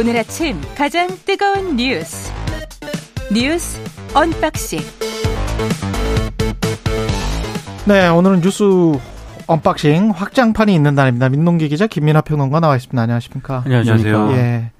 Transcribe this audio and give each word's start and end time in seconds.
오늘 0.00 0.16
아침 0.16 0.58
가장 0.78 1.08
뜨거운 1.26 1.76
뉴스 1.76 2.32
뉴스 3.30 3.78
언박싱 4.14 4.80
네, 7.86 8.08
오늘은 8.08 8.40
뉴스 8.40 8.64
언박싱 9.46 10.12
확장판이 10.12 10.74
있는 10.74 10.94
날입니다. 10.94 11.28
민동기 11.28 11.68
기자 11.68 11.86
김민하 11.86 12.22
평론가 12.22 12.60
나와 12.60 12.76
있습니다. 12.76 13.02
안녕하십니까? 13.02 13.64
안녕하세요. 13.66 14.30
예. 14.32 14.70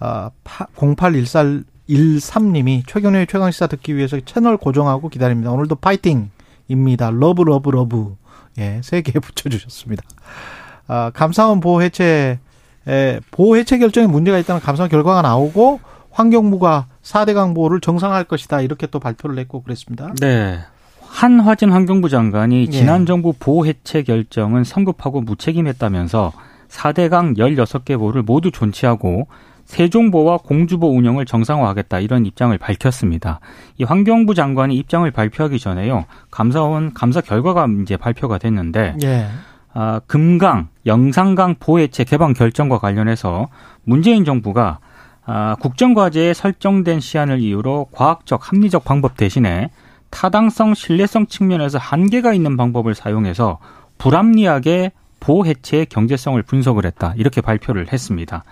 아, 0.00 0.28
0813님이 0.44 2.82
최경영의 2.86 3.26
최강시사 3.28 3.68
듣기 3.68 3.96
위해서 3.96 4.20
채널 4.20 4.58
고정하고 4.58 5.08
기다립니다. 5.08 5.52
오늘도 5.52 5.76
파이팅입니다. 5.76 7.10
love 7.12 7.44
love 7.44 7.70
love. 7.70 8.16
예, 8.58 8.82
세 8.84 9.00
개 9.00 9.12
붙여주셨습니다. 9.20 10.02
아, 10.86 11.10
감사원 11.14 11.60
보호 11.60 11.80
해체 11.80 12.40
에, 12.88 13.20
보호 13.30 13.56
해체 13.56 13.78
결정에 13.78 14.06
문제가 14.06 14.38
있다는 14.38 14.60
감사 14.60 14.88
결과가 14.88 15.22
나오고 15.22 15.80
환경부가 16.10 16.86
4대 17.02 17.34
강보호를 17.34 17.80
정상화할 17.80 18.24
것이다 18.24 18.60
이렇게 18.60 18.86
또 18.86 19.00
발표를 19.00 19.38
했고 19.38 19.62
그랬습니다. 19.62 20.12
네. 20.20 20.58
한화진 21.00 21.70
환경부 21.70 22.08
장관이 22.08 22.62
예. 22.62 22.70
지난 22.70 23.06
정부 23.06 23.32
보호 23.38 23.66
해체 23.66 24.02
결정은 24.02 24.64
성급하고 24.64 25.20
무책임했다면서 25.20 26.32
4대강 26.68 27.38
16개 27.38 27.96
보를 27.96 28.22
모두 28.22 28.50
존치하고 28.50 29.28
세종보와 29.64 30.38
공주보 30.38 30.88
운영을 30.88 31.24
정상화하겠다 31.24 32.00
이런 32.00 32.26
입장을 32.26 32.56
밝혔습니다. 32.58 33.40
이 33.78 33.84
환경부 33.84 34.34
장관이 34.34 34.76
입장을 34.76 35.08
발표하기 35.10 35.58
전에요. 35.58 36.04
감사원 36.30 36.92
감사 36.94 37.20
결과가 37.20 37.66
이제 37.82 37.96
발표가 37.96 38.38
됐는데 38.38 38.96
예. 39.04 39.28
아, 39.74 40.00
금강, 40.06 40.68
영산강 40.86 41.56
보해체 41.58 42.04
개방 42.04 42.32
결정과 42.32 42.78
관련해서 42.78 43.48
문재인 43.82 44.24
정부가 44.24 44.78
아, 45.26 45.56
국정과제에 45.58 46.32
설정된 46.32 47.00
시한을 47.00 47.40
이유로 47.40 47.88
과학적 47.90 48.52
합리적 48.52 48.84
방법 48.84 49.16
대신에 49.16 49.70
타당성, 50.10 50.74
신뢰성 50.74 51.26
측면에서 51.26 51.78
한계가 51.78 52.34
있는 52.34 52.56
방법을 52.56 52.94
사용해서 52.94 53.58
불합리하게 53.98 54.92
보해체의 55.18 55.86
경제성을 55.86 56.40
분석을 56.42 56.84
했다. 56.86 57.14
이렇게 57.16 57.40
발표를 57.40 57.92
했습니다. 57.92 58.44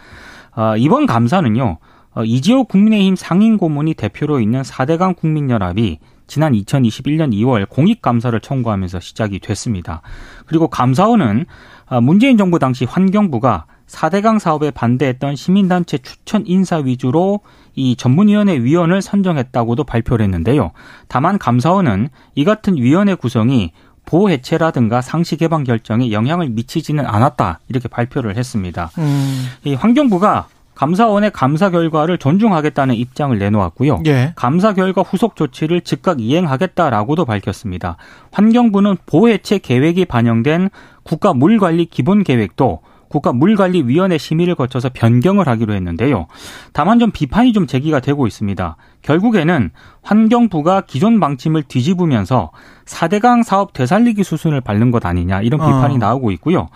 아, 0.55 0.77
이번 0.77 1.06
감사는요. 1.06 1.78
어, 2.14 2.24
이지호 2.24 2.64
국민의힘 2.64 3.14
상임 3.16 3.58
고문이 3.58 3.94
대표로 3.94 4.41
있는 4.41 4.62
4대강 4.62 5.16
국민연합이 5.16 5.98
지난 6.33 6.55
2021년 6.55 7.34
2월 7.34 7.69
공익감사를 7.69 8.41
청구하면서 8.41 9.00
시작이 9.00 9.38
됐습니다. 9.38 10.00
그리고 10.47 10.66
감사원은 10.66 11.44
아, 11.84 12.00
문재인 12.00 12.39
정부 12.39 12.58
당시 12.58 12.86
환경부가 12.86 13.66
4대강 13.86 14.39
사업에 14.39 14.70
반대했던 14.70 15.36
시민단체 15.36 15.98
추천 15.98 16.44
인사 16.47 16.78
위주로 16.78 17.41
이 17.74 17.97
전문위원회 17.97 18.62
위원을 18.62 19.02
선정했다고도 19.02 19.84
발표를 19.84 20.24
했는데요. 20.24 20.70
다만 21.06 21.36
감사원은 21.36 22.08
이 22.34 22.44
같은 22.44 22.78
위원회 22.78 23.14
구성이 23.14 23.72
보호 24.06 24.30
해체라든가 24.30 25.02
상시 25.02 25.36
개방 25.36 25.64
결정에 25.64 26.12
영향을 26.12 26.48
미치지는 26.48 27.05
않았다 27.05 27.61
이렇게 27.69 27.89
발표를 27.89 28.39
했습니다. 28.39 28.91
음, 28.96 29.48
이 29.64 29.74
환경부가 29.74 30.46
감사원의 30.74 31.30
감사 31.32 31.70
결과를 31.70 32.18
존중하겠다는 32.18 32.94
입장을 32.94 33.36
내놓았고요. 33.38 34.02
예. 34.06 34.32
감사 34.36 34.72
결과 34.72 35.02
후속 35.02 35.36
조치를 35.36 35.82
즉각 35.82 36.20
이행하겠다라고도 36.20 37.24
밝혔습니다. 37.24 37.96
환경부는 38.32 38.96
보 39.06 39.21
해체 39.21 39.58
계획이 39.58 40.06
반영된 40.06 40.70
국가 41.02 41.34
물관리 41.34 41.86
기본 41.86 42.24
계획도 42.24 42.80
국가물관리위원회 43.12 44.18
심의를 44.18 44.54
거쳐서 44.54 44.88
변경을 44.92 45.46
하기로 45.46 45.74
했는데요. 45.74 46.27
다만 46.72 46.98
좀 46.98 47.11
비판이 47.11 47.52
좀 47.52 47.66
제기가 47.66 48.00
되고 48.00 48.27
있습니다. 48.27 48.77
결국에는 49.02 49.70
환경부가 50.02 50.82
기존 50.82 51.20
방침을 51.20 51.64
뒤집으면서 51.64 52.50
4대강 52.86 53.44
사업 53.44 53.72
되살리기 53.74 54.24
수순을 54.24 54.62
밟는 54.62 54.90
것 54.90 55.05
아니냐 55.05 55.42
이런 55.42 55.61
비판이 55.61 55.96
어. 55.96 55.98
나오고 55.98 56.30
있고요. 56.32 56.68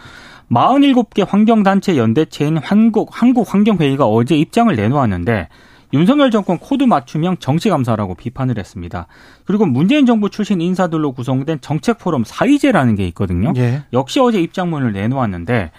47개 0.51 1.27
환경단체 1.29 1.97
연대체인 1.97 2.59
한국, 2.59 3.09
한국환경회의가 3.13 4.07
어제 4.07 4.37
입장을 4.37 4.75
내놓았는데 4.75 5.49
윤석열 5.93 6.31
정권 6.31 6.59
코드 6.59 6.85
맞춤형 6.85 7.39
정치감사라고 7.39 8.15
비판을 8.15 8.59
했습니다. 8.59 9.07
그리고 9.45 9.67
문재인 9.67 10.05
정부 10.05 10.31
출신 10.31 10.61
인사들로 10.61 11.13
구성된 11.13 11.61
정책포럼 11.61 12.25
사의제라는 12.25 12.97
게 12.97 13.07
있거든요. 13.09 13.53
예. 13.57 13.85
역시 13.93 14.21
어제 14.21 14.41
입장문을 14.41 14.93
내놓았는데 14.93 15.71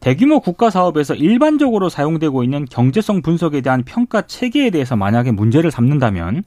대규모 0.00 0.40
국가 0.40 0.70
사업에서 0.70 1.14
일반적으로 1.14 1.90
사용되고 1.90 2.42
있는 2.42 2.64
경제성 2.64 3.20
분석에 3.20 3.60
대한 3.60 3.82
평가 3.84 4.22
체계에 4.22 4.70
대해서 4.70 4.96
만약에 4.96 5.30
문제를 5.30 5.70
삼는다면 5.70 6.42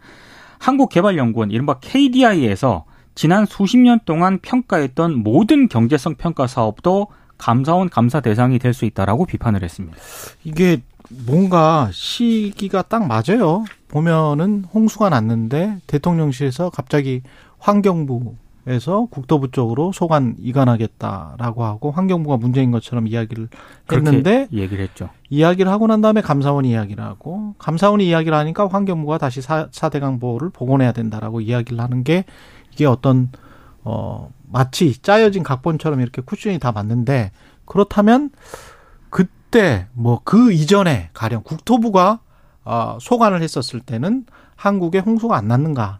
한국개발연구원 0.57 1.51
이른바 1.51 1.77
KDI에서 1.79 2.85
지난 3.13 3.45
수십 3.45 3.77
년 3.77 3.99
동안 4.05 4.39
평가했던 4.39 5.21
모든 5.21 5.67
경제성 5.67 6.15
평가 6.15 6.47
사업도 6.47 7.09
감사원 7.43 7.89
감사 7.89 8.21
대상이 8.21 8.57
될 8.57 8.73
수 8.73 8.85
있다라고 8.85 9.25
비판을 9.25 9.63
했습니다. 9.63 9.97
이게 10.45 10.81
뭔가 11.27 11.89
시기가 11.91 12.83
딱 12.83 13.05
맞아요. 13.05 13.65
보면은 13.89 14.63
홍수가 14.73 15.09
났는데 15.09 15.77
대통령실에서 15.85 16.69
갑자기 16.69 17.21
환경부에서 17.59 19.07
국토부 19.11 19.51
쪽으로 19.51 19.91
소관 19.91 20.35
이관하겠다라고 20.39 21.65
하고 21.65 21.91
환경부가 21.91 22.37
문제인 22.37 22.71
것처럼 22.71 23.07
이야기를 23.07 23.49
했는데 23.91 24.47
얘기를 24.53 24.83
했죠. 24.83 25.09
이야기를 25.29 25.69
하고 25.69 25.85
난 25.85 25.99
다음에 26.01 26.21
감사원이 26.21 26.69
이야기를 26.71 27.03
하고 27.03 27.55
감사원이 27.59 28.07
이야기를 28.07 28.35
하니까 28.35 28.67
환경부가 28.69 29.17
다시 29.17 29.41
사, 29.41 29.67
4대강 29.67 30.19
보호를 30.21 30.49
복원해야 30.49 30.93
된다라고 30.93 31.41
이야기를 31.41 31.79
하는 31.79 32.03
게 32.05 32.23
이게 32.71 32.85
어떤 32.85 33.29
어 33.83 34.31
마치 34.53 35.01
짜여진 35.01 35.43
각본처럼 35.43 35.99
이렇게 35.99 36.21
쿠션이 36.21 36.59
다 36.59 36.71
맞는데 36.71 37.31
그렇다면 37.65 38.29
그때 39.09 39.87
뭐 39.93 40.21
그 40.23 40.51
이전에 40.53 41.09
가령 41.13 41.41
국토부가 41.43 42.19
어, 42.63 42.97
소관을 43.01 43.41
했었을 43.41 43.81
때는 43.81 44.25
한국에 44.55 44.99
홍수가 44.99 45.35
안 45.35 45.47
났는가? 45.47 45.99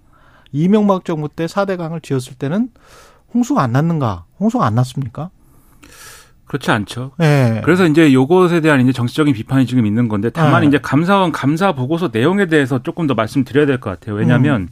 이명박 0.54 1.04
정부 1.04 1.28
때 1.28 1.46
4대강을 1.48 2.02
지었을 2.04 2.36
때는 2.36 2.70
홍수가 3.34 3.62
안 3.62 3.72
났는가? 3.74 4.26
홍수가 4.40 4.66
안 4.66 4.76
났습니까? 4.76 5.30
그렇지 6.46 6.70
않죠. 6.72 7.12
예. 7.22 7.62
그래서 7.64 7.86
이제 7.88 8.14
요것에 8.14 8.62
대한 8.62 8.80
이제 8.82 8.92
정치적인 8.92 9.34
비판이 9.34 9.66
지금 9.66 9.86
있는 9.88 10.08
건데 10.08 10.30
다만 10.30 10.62
네. 10.62 10.68
이제 10.68 10.78
감사원 10.78 11.32
감사 11.32 11.72
보고서 11.74 12.10
내용에 12.14 12.46
대해서 12.46 12.84
조금 12.84 13.08
더 13.08 13.16
말씀드려야 13.16 13.66
될 13.66 13.80
것 13.80 13.90
같아요. 13.90 14.16
왜냐하면 14.16 14.62
음. 14.62 14.70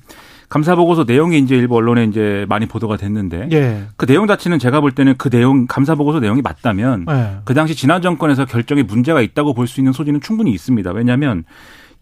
감사 0.52 0.76
보고서 0.76 1.06
내용이 1.08 1.40
이제 1.40 1.56
일부 1.56 1.78
언론에 1.78 2.04
이제 2.04 2.46
많이 2.50 2.66
보도가 2.66 2.98
됐는데 2.98 3.48
예. 3.54 3.84
그 3.96 4.06
내용 4.06 4.28
자체는 4.28 4.60
제가 4.60 4.82
볼 4.82 4.92
때는 4.92 5.16
그 5.18 5.30
내용 5.30 5.66
감사 5.66 5.96
보고서 5.96 6.20
내용이 6.20 6.42
맞다면 6.42 7.06
예. 7.10 7.38
그 7.46 7.54
당시 7.54 7.74
지난 7.74 8.02
정권에서 8.02 8.44
결정에 8.44 8.84
문제가 8.84 9.22
있다고 9.22 9.54
볼 9.54 9.66
수 9.66 9.80
있는 9.80 9.94
소지는 9.94 10.20
충분히 10.20 10.52
있습니다. 10.52 10.92
왜냐하면 10.92 11.46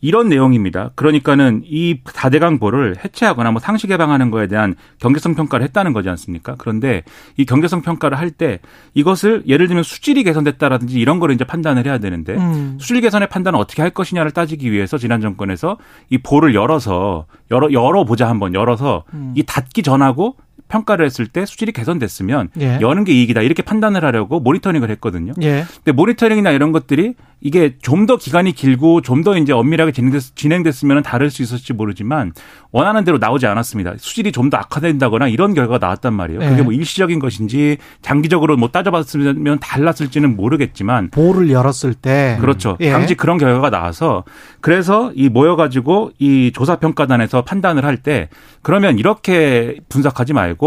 이런 0.01 0.29
내용입니다. 0.29 0.91
그러니까는 0.95 1.63
이 1.65 1.99
다대강보를 2.03 2.97
해체하거나 3.03 3.51
뭐 3.51 3.59
상시 3.59 3.87
개방하는 3.87 4.31
거에 4.31 4.47
대한 4.47 4.75
경제성 4.99 5.35
평가를 5.35 5.65
했다는 5.65 5.93
거지 5.93 6.09
않습니까? 6.09 6.55
그런데 6.57 7.03
이 7.37 7.45
경제성 7.45 7.81
평가를 7.81 8.17
할 8.17 8.29
때 8.29 8.59
이것을 8.93 9.43
예를 9.47 9.67
들면 9.67 9.83
수질이 9.83 10.23
개선됐다라든지 10.23 10.99
이런 10.99 11.19
거를 11.19 11.33
이제 11.35 11.43
판단을 11.43 11.85
해야 11.85 11.97
되는데 11.97 12.35
음. 12.35 12.77
수질 12.79 13.01
개선의 13.01 13.27
판단을 13.27 13.59
어떻게 13.59 13.81
할 13.81 13.91
것이냐를 13.91 14.31
따지기 14.31 14.71
위해서 14.71 14.97
지난 14.97 15.19
정권에서 15.19 15.77
이 16.09 16.19
보를 16.19 16.53
열어서 16.53 17.25
열어 17.51 17.71
열어 17.73 18.05
보자 18.05 18.29
한번 18.29 18.53
열어서 18.53 19.03
음. 19.13 19.33
이 19.35 19.43
닫기 19.43 19.81
전하고 19.83 20.35
평가를 20.69 21.05
했을 21.05 21.27
때 21.27 21.45
수질이 21.45 21.73
개선됐으면 21.73 22.49
예. 22.61 22.77
여는 22.79 23.03
게 23.03 23.11
이익이다 23.11 23.41
이렇게 23.41 23.61
판단을 23.63 24.05
하려고 24.05 24.39
모니터링을 24.39 24.89
했거든요. 24.91 25.33
예. 25.41 25.65
근데 25.83 25.91
모니터링이나 25.91 26.51
이런 26.51 26.71
것들이 26.71 27.15
이게 27.41 27.75
좀 27.81 28.05
더 28.05 28.17
기간이 28.17 28.51
길고 28.53 29.01
좀 29.01 29.23
더 29.23 29.37
이제 29.37 29.51
엄밀하게 29.53 29.91
진행됐, 29.91 30.35
진행됐으면 30.35 31.03
다를 31.03 31.29
수 31.29 31.41
있었을지 31.41 31.73
모르지만 31.73 32.33
원하는 32.71 33.03
대로 33.03 33.17
나오지 33.17 33.45
않았습니다. 33.47 33.93
수질이 33.97 34.31
좀 34.31 34.49
더 34.49 34.57
악화된다거나 34.57 35.27
이런 35.27 35.53
결과가 35.53 35.85
나왔단 35.85 36.13
말이에요. 36.13 36.39
네. 36.39 36.49
그게 36.49 36.61
뭐 36.61 36.71
일시적인 36.73 37.19
것인지 37.19 37.77
장기적으로 38.01 38.57
뭐 38.57 38.69
따져봤으면 38.69 39.59
달랐을지는 39.59 40.35
모르겠지만 40.35 41.09
보를 41.11 41.49
열었을 41.51 41.93
때 41.93 42.37
그렇죠. 42.41 42.77
예. 42.79 42.91
당시 42.91 43.15
그런 43.15 43.37
결과가 43.37 43.69
나와서 43.69 44.23
그래서 44.61 45.11
이 45.15 45.29
모여가지고 45.29 46.11
이 46.19 46.51
조사평가단에서 46.53 47.43
판단을 47.43 47.85
할 47.85 47.97
때 47.97 48.29
그러면 48.61 48.97
이렇게 48.97 49.77
분석하지 49.89 50.31
말고 50.33 50.58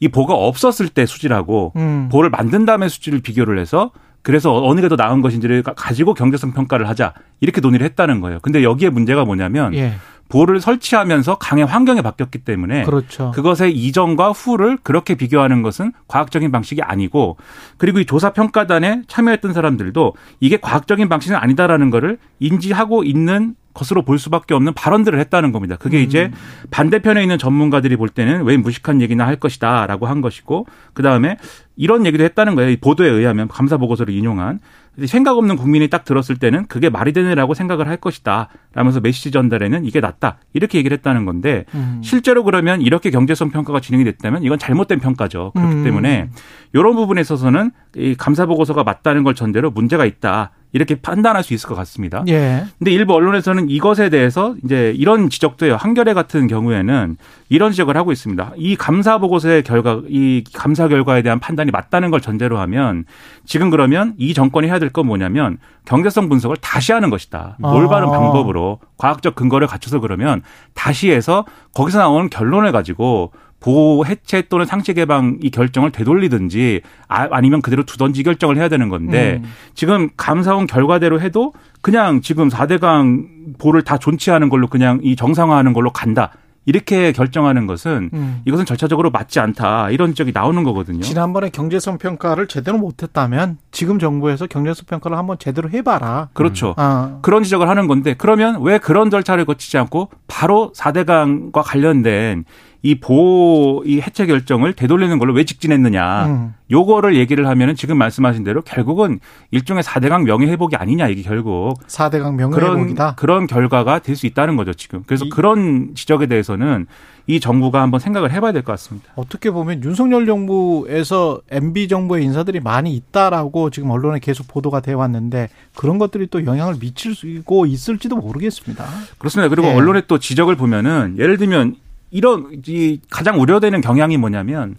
이 0.00 0.08
보가 0.08 0.34
없었을 0.34 0.88
때 0.88 1.06
수질하고 1.06 1.72
음. 1.76 2.08
보를 2.10 2.30
만든 2.30 2.64
다음에 2.64 2.88
수질을 2.88 3.20
비교를 3.20 3.58
해서 3.58 3.90
그래서 4.22 4.64
어느 4.64 4.80
게 4.80 4.88
더 4.88 4.96
나은 4.96 5.20
것인지를 5.20 5.62
가- 5.62 5.74
가지고 5.74 6.14
경제성 6.14 6.52
평가를 6.52 6.88
하자 6.88 7.12
이렇게 7.40 7.60
논의를 7.60 7.84
했다는 7.86 8.20
거예요. 8.20 8.38
근데 8.40 8.62
여기에 8.62 8.90
문제가 8.90 9.24
뭐냐면 9.24 9.74
예. 9.74 9.94
보를 10.30 10.58
설치하면서 10.60 11.36
강의 11.36 11.66
환경에 11.66 12.00
바뀌었기 12.00 12.38
때문에 12.38 12.84
그렇죠. 12.84 13.30
그것의 13.32 13.72
이전과 13.76 14.32
후를 14.32 14.78
그렇게 14.82 15.14
비교하는 15.14 15.60
것은 15.62 15.92
과학적인 16.08 16.50
방식이 16.50 16.80
아니고 16.80 17.36
그리고 17.76 18.00
이 18.00 18.06
조사 18.06 18.32
평가단에 18.32 19.02
참여했던 19.06 19.52
사람들도 19.52 20.14
이게 20.40 20.56
과학적인 20.56 21.10
방식은 21.10 21.36
아니다라는 21.36 21.90
거를 21.90 22.16
인지하고 22.40 23.04
있는 23.04 23.54
것으로 23.74 24.02
볼 24.02 24.18
수밖에 24.18 24.54
없는 24.54 24.72
발언들을 24.72 25.18
했다는 25.20 25.52
겁니다. 25.52 25.76
그게 25.76 26.02
이제 26.02 26.30
반대편에 26.70 27.20
있는 27.20 27.36
전문가들이 27.36 27.96
볼 27.96 28.08
때는 28.08 28.44
왜 28.44 28.56
무식한 28.56 29.02
얘기나 29.02 29.26
할 29.26 29.36
것이다 29.36 29.86
라고 29.86 30.06
한 30.06 30.20
것이고 30.20 30.66
그 30.94 31.02
다음에 31.02 31.36
이런 31.76 32.06
얘기도 32.06 32.22
했다는 32.24 32.54
거예요. 32.54 32.70
이 32.70 32.76
보도에 32.76 33.08
의하면 33.08 33.48
감사 33.48 33.76
보고서를 33.76 34.14
인용한 34.14 34.60
생각 35.06 35.36
없는 35.36 35.56
국민이 35.56 35.88
딱 35.88 36.04
들었을 36.04 36.36
때는 36.36 36.66
그게 36.66 36.88
말이 36.88 37.12
되느라고 37.12 37.54
생각을 37.54 37.88
할 37.88 37.96
것이다. 37.96 38.48
라면서 38.74 39.00
메시지 39.00 39.32
전달에는 39.32 39.84
이게 39.84 39.98
낫다. 39.98 40.38
이렇게 40.52 40.78
얘기를 40.78 40.96
했다는 40.96 41.24
건데 41.24 41.64
음. 41.74 42.00
실제로 42.04 42.44
그러면 42.44 42.80
이렇게 42.80 43.10
경제성 43.10 43.50
평가가 43.50 43.80
진행이 43.80 44.04
됐다면 44.04 44.44
이건 44.44 44.58
잘못된 44.58 45.00
평가죠. 45.00 45.50
그렇기 45.54 45.74
음. 45.74 45.84
때문에 45.84 46.28
이런 46.72 46.94
부분에 46.94 47.20
있어서는 47.20 47.72
이 47.96 48.14
감사 48.16 48.46
보고서가 48.46 48.84
맞다는 48.84 49.24
걸 49.24 49.34
전제로 49.34 49.70
문제가 49.70 50.04
있다. 50.04 50.52
이렇게 50.74 50.96
판단할 50.96 51.44
수 51.44 51.54
있을 51.54 51.68
것 51.68 51.76
같습니다. 51.76 52.24
예. 52.26 52.64
근데 52.78 52.90
일부 52.90 53.14
언론에서는 53.14 53.70
이것에 53.70 54.08
대해서 54.10 54.56
이제 54.64 54.92
이런 54.96 55.30
지적도 55.30 55.66
해요. 55.66 55.76
한겨레 55.78 56.14
같은 56.14 56.48
경우에는 56.48 57.16
이런 57.48 57.70
지적을 57.70 57.96
하고 57.96 58.10
있습니다. 58.10 58.52
이 58.56 58.74
감사 58.74 59.18
보고서의 59.18 59.62
결과, 59.62 60.02
이 60.08 60.42
감사 60.52 60.88
결과에 60.88 61.22
대한 61.22 61.38
판단이 61.38 61.70
맞다는 61.70 62.10
걸 62.10 62.20
전제로 62.20 62.58
하면 62.58 63.04
지금 63.46 63.70
그러면 63.70 64.14
이 64.18 64.34
정권이 64.34 64.66
해야 64.66 64.78
될 64.80 64.90
건 64.90 65.06
뭐냐면 65.06 65.58
경제성 65.86 66.28
분석을 66.28 66.56
다시 66.58 66.92
하는 66.92 67.08
것이다. 67.08 67.56
올바른 67.62 68.08
아. 68.08 68.10
방법으로 68.10 68.80
과학적 68.98 69.34
근거를 69.36 69.66
갖춰서 69.68 70.00
그러면 70.00 70.42
다시 70.74 71.10
해서 71.10 71.44
거기서 71.72 71.98
나오는 71.98 72.28
결론을 72.30 72.72
가지고 72.72 73.32
보호 73.64 74.04
해체 74.04 74.42
또는 74.42 74.66
상시 74.66 74.92
개방 74.92 75.38
이 75.42 75.50
결정을 75.50 75.90
되돌리든지 75.90 76.82
아, 77.08 77.28
아니면 77.30 77.62
그대로 77.62 77.82
두던지 77.82 78.22
결정을 78.22 78.58
해야 78.58 78.68
되는 78.68 78.90
건데 78.90 79.40
음. 79.42 79.50
지금 79.72 80.10
감사원 80.18 80.66
결과대로 80.66 81.18
해도 81.22 81.54
그냥 81.80 82.20
지금 82.20 82.50
4대강 82.50 83.56
보를 83.56 83.80
다 83.80 83.96
존치하는 83.96 84.50
걸로 84.50 84.66
그냥 84.66 85.00
이 85.02 85.16
정상화하는 85.16 85.72
걸로 85.72 85.90
간다. 85.90 86.32
이렇게 86.66 87.12
결정하는 87.12 87.66
것은 87.66 88.10
음. 88.12 88.42
이것은 88.46 88.64
절차적으로 88.64 89.10
맞지 89.10 89.40
않다. 89.40 89.90
이런 89.90 90.10
지적이 90.10 90.32
나오는 90.32 90.62
거거든요. 90.62 91.00
지난번에 91.00 91.50
경제성 91.50 91.98
평가를 91.98 92.48
제대로 92.48 92.78
못했다면 92.78 93.58
지금 93.70 93.98
정부에서 93.98 94.46
경제성 94.46 94.86
평가를 94.86 95.16
한번 95.16 95.38
제대로 95.38 95.70
해봐라. 95.70 96.28
그렇죠. 96.32 96.74
아. 96.76 97.18
그런 97.22 97.42
지적을 97.42 97.68
하는 97.68 97.86
건데 97.86 98.14
그러면 98.16 98.62
왜 98.62 98.78
그런 98.78 99.10
절차를 99.10 99.44
거치지 99.44 99.76
않고 99.78 100.10
바로 100.26 100.72
4대강과 100.74 101.62
관련된 101.64 102.44
이 102.86 102.96
보호 102.96 103.82
이 103.86 103.98
해체 104.02 104.26
결정을 104.26 104.74
되돌리는 104.74 105.18
걸로 105.18 105.32
왜 105.32 105.44
직진했느냐. 105.44 106.26
음. 106.26 106.54
요거를 106.70 107.16
얘기를 107.16 107.46
하면은 107.48 107.76
지금 107.76 107.96
말씀하신 107.96 108.44
대로 108.44 108.60
결국은 108.60 109.20
일종의 109.52 109.82
4대강 109.82 110.24
명예 110.24 110.46
회복이 110.48 110.76
아니냐 110.76 111.08
이게 111.08 111.22
결국 111.22 111.78
4대강 111.86 112.36
그런 112.36 112.36
명예회복이다. 112.36 113.14
그런 113.14 113.46
결과가 113.46 114.00
될 114.00 114.14
수 114.14 114.26
있다는 114.26 114.56
거죠 114.56 114.74
지금. 114.74 115.02
그래서 115.06 115.24
이- 115.24 115.28
그런 115.30 115.94
지적에 115.94 116.26
대해서는 116.26 116.86
이 117.26 117.40
정부가 117.40 117.80
한번 117.80 118.00
생각을 118.00 118.30
해 118.32 118.40
봐야 118.40 118.52
될 118.52 118.62
것 118.62 118.72
같습니다. 118.72 119.10
어떻게 119.16 119.50
보면 119.50 119.82
윤석열 119.82 120.26
정부에서 120.26 121.40
MB 121.50 121.88
정부의 121.88 122.22
인사들이 122.24 122.60
많이 122.60 122.94
있다라고 122.94 123.70
지금 123.70 123.90
언론에 123.90 124.18
계속 124.18 124.46
보도가 124.46 124.80
돼 124.80 124.92
왔는데 124.92 125.48
그런 125.74 125.96
것들이 125.98 126.26
또 126.26 126.44
영향을 126.44 126.74
미치고 126.78 127.64
있을지도 127.64 128.16
모르겠습니다. 128.16 128.84
그렇습니다. 129.16 129.48
그리고 129.48 129.68
예. 129.68 129.72
언론의 129.74 130.02
또 130.06 130.18
지적을 130.18 130.56
보면은 130.56 131.16
예를 131.18 131.38
들면 131.38 131.76
이런 132.14 132.62
이 132.68 133.00
가장 133.10 133.40
우려되는 133.40 133.80
경향이 133.80 134.16
뭐냐면 134.18 134.76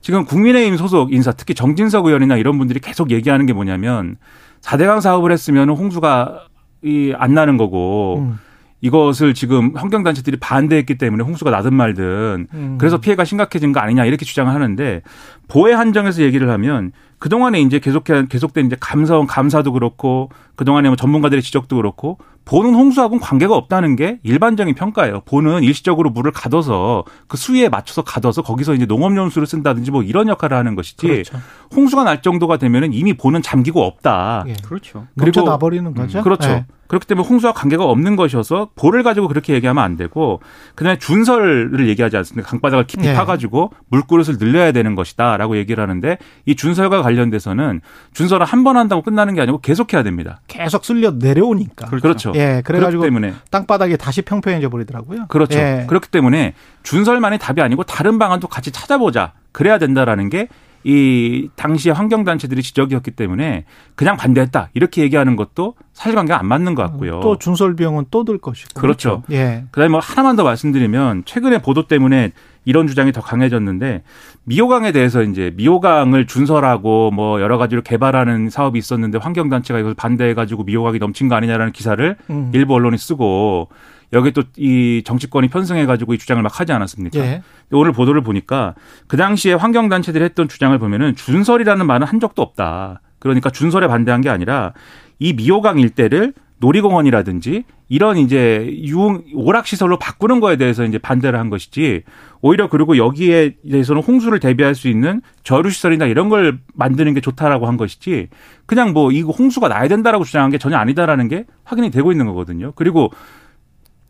지금 0.00 0.24
국민의힘 0.24 0.76
소속 0.76 1.12
인사 1.12 1.30
특히 1.30 1.54
정진석 1.54 2.06
의원이나 2.06 2.36
이런 2.36 2.58
분들이 2.58 2.80
계속 2.80 3.12
얘기하는 3.12 3.46
게 3.46 3.52
뭐냐면 3.52 4.16
4대강 4.60 5.00
사업을 5.00 5.30
했으면 5.32 5.70
홍수가 5.70 6.48
이 6.82 7.14
안 7.16 7.32
나는 7.32 7.56
거고 7.56 8.18
음. 8.18 8.38
이것을 8.82 9.32
지금 9.32 9.74
환경단체들이 9.74 10.36
반대했기 10.36 10.98
때문에 10.98 11.24
홍수가 11.24 11.50
나든 11.50 11.72
말든 11.72 12.48
음. 12.52 12.76
그래서 12.78 12.98
피해가 13.00 13.24
심각해진 13.24 13.72
거 13.72 13.80
아니냐 13.80 14.04
이렇게 14.04 14.26
주장을 14.26 14.52
하는데 14.52 15.00
보혜 15.48 15.72
한정에서 15.72 16.22
얘기를 16.22 16.50
하면 16.50 16.92
그동안에 17.18 17.60
이제 17.62 17.78
계속해 17.78 18.26
계속된 18.28 18.66
이제 18.66 18.76
감사원 18.78 19.26
감사도 19.26 19.72
그렇고 19.72 20.28
그동안에 20.56 20.88
뭐 20.88 20.96
전문가들의 20.96 21.42
지적도 21.42 21.76
그렇고 21.76 22.18
보는 22.44 22.74
홍수하고는 22.74 23.20
관계가 23.20 23.54
없다는 23.56 23.96
게 23.96 24.18
일반적인 24.22 24.74
평가예요. 24.74 25.22
보는 25.24 25.62
일시적으로 25.62 26.10
물을 26.10 26.30
가둬서 26.30 27.04
그 27.26 27.36
수위에 27.36 27.68
맞춰서 27.68 28.02
가둬서 28.02 28.42
거기서 28.42 28.74
이제 28.74 28.86
농업용수를 28.86 29.46
쓴다든지 29.46 29.90
뭐 29.90 30.02
이런 30.02 30.28
역할을 30.28 30.56
하는 30.56 30.74
것이지 30.74 31.06
그렇죠. 31.06 31.38
홍수가 31.74 32.04
날 32.04 32.22
정도가 32.22 32.58
되면은 32.58 32.92
이미 32.92 33.14
보는 33.16 33.42
잠기고 33.42 33.82
없다. 33.82 34.44
예. 34.48 34.54
그렇죠. 34.64 35.06
그리고 35.18 35.42
나버리는 35.42 35.94
거죠. 35.94 36.22
그렇죠. 36.22 36.50
예. 36.50 36.66
그렇기 36.86 37.06
때문에 37.06 37.26
홍수와 37.26 37.52
관계가 37.54 37.82
없는 37.84 38.14
것이어서 38.14 38.68
볼을 38.76 39.02
가지고 39.02 39.26
그렇게 39.26 39.54
얘기하면 39.54 39.82
안 39.82 39.96
되고 39.96 40.40
그다음에 40.74 40.98
준설을 40.98 41.88
얘기하지 41.88 42.16
않습니까? 42.18 42.48
강바닥을 42.50 42.86
깊이 42.86 43.06
예. 43.08 43.14
파가지고 43.14 43.72
물그릇을 43.88 44.36
늘려야 44.38 44.70
되는 44.70 44.94
것이다라고 44.94 45.56
얘기를 45.56 45.82
하는데 45.82 46.18
이 46.44 46.54
준설과 46.54 47.00
관련돼서는 47.02 47.80
준설을 48.12 48.44
한 48.44 48.64
번 48.64 48.78
한다고 48.78 49.02
끝나는 49.02 49.34
게 49.34 49.42
아니고 49.42 49.58
계속해야 49.58 50.02
됩니다. 50.02 50.40
계속 50.46 50.86
쓸려 50.86 51.10
내려오니까. 51.10 51.86
그렇죠. 51.88 52.30
예, 52.30 52.32
그렇 52.32 52.33
기 52.34 52.62
그래가지고 52.62 53.02
때문에 53.04 53.34
땅바닥이 53.50 53.96
다시 53.96 54.22
평평해져 54.22 54.68
버리더라고요. 54.68 55.26
그렇죠. 55.28 55.58
예. 55.58 55.84
그렇기 55.88 56.08
때문에 56.08 56.54
준설만이 56.82 57.38
답이 57.38 57.60
아니고 57.60 57.84
다른 57.84 58.18
방안도 58.18 58.48
같이 58.48 58.70
찾아보자. 58.70 59.32
그래야 59.52 59.78
된다라는 59.78 60.28
게 60.28 60.48
이 60.84 61.48
당시의 61.56 61.94
환경단체들이 61.94 62.62
지적이었기 62.62 63.12
때문에 63.12 63.64
그냥 63.94 64.18
반대했다 64.18 64.68
이렇게 64.74 65.00
얘기하는 65.02 65.34
것도 65.34 65.74
사실관계가 65.94 66.38
안 66.38 66.46
맞는 66.46 66.74
것 66.74 66.82
같고요. 66.82 67.20
또 67.20 67.38
준설 67.38 67.74
비용은 67.74 68.06
또 68.10 68.24
들 68.24 68.38
것이고. 68.38 68.80
그렇죠. 68.80 69.22
예. 69.30 69.64
그다음에 69.70 69.90
뭐 69.90 70.00
하나만 70.00 70.36
더 70.36 70.44
말씀드리면 70.44 71.24
최근에 71.26 71.58
보도 71.60 71.88
때문에 71.88 72.32
이런 72.64 72.86
주장이 72.86 73.12
더 73.12 73.20
강해졌는데 73.20 74.02
미호강에 74.44 74.92
대해서 74.92 75.22
이제 75.22 75.52
미호강을 75.56 76.26
준설하고 76.26 77.10
뭐 77.10 77.40
여러 77.40 77.58
가지로 77.58 77.82
개발하는 77.82 78.50
사업이 78.50 78.78
있었는데 78.78 79.18
환경단체가 79.18 79.80
이걸 79.80 79.94
반대해가지고 79.94 80.64
미호강이 80.64 80.98
넘친 80.98 81.28
거 81.28 81.34
아니냐라는 81.34 81.72
기사를 81.72 82.16
음. 82.30 82.50
일부 82.54 82.74
언론이 82.74 82.96
쓰고 82.98 83.68
여기 84.12 84.32
또 84.32 84.44
이 84.56 85.02
정치권이 85.04 85.48
편승해가지고 85.48 86.14
이 86.14 86.18
주장을 86.18 86.42
막 86.42 86.60
하지 86.60 86.72
않았습니까? 86.72 87.18
예. 87.18 87.42
오늘 87.70 87.92
보도를 87.92 88.22
보니까 88.22 88.74
그 89.06 89.16
당시에 89.16 89.54
환경단체들이 89.54 90.24
했던 90.24 90.48
주장을 90.48 90.76
보면은 90.78 91.16
준설이라는 91.16 91.86
말은 91.86 92.06
한 92.06 92.20
적도 92.20 92.42
없다. 92.42 93.00
그러니까 93.18 93.50
준설에 93.50 93.88
반대한 93.88 94.20
게 94.20 94.28
아니라 94.28 94.72
이 95.18 95.32
미호강 95.32 95.78
일대를 95.80 96.34
놀이공원이라든지 96.58 97.64
이런 97.88 98.16
이제 98.16 98.70
유 98.84 99.22
오락 99.34 99.66
시설로 99.66 99.98
바꾸는 99.98 100.40
거에 100.40 100.56
대해서 100.56 100.84
이제 100.84 100.98
반대를 100.98 101.38
한 101.38 101.50
것이지 101.50 102.02
오히려 102.46 102.68
그리고 102.68 102.98
여기에 102.98 103.54
대해서는 103.70 104.02
홍수를 104.02 104.38
대비할 104.38 104.74
수 104.74 104.88
있는 104.88 105.22
저류시설이나 105.44 106.04
이런 106.04 106.28
걸 106.28 106.58
만드는 106.74 107.14
게 107.14 107.22
좋다라고 107.22 107.66
한 107.66 107.78
것이지 107.78 108.28
그냥 108.66 108.92
뭐 108.92 109.10
이거 109.12 109.30
홍수가 109.30 109.68
나야 109.68 109.88
된다라고 109.88 110.24
주장한 110.24 110.50
게 110.50 110.58
전혀 110.58 110.76
아니다라는 110.76 111.28
게 111.28 111.46
확인이 111.64 111.90
되고 111.90 112.12
있는 112.12 112.26
거거든요. 112.26 112.72
그리고 112.76 113.10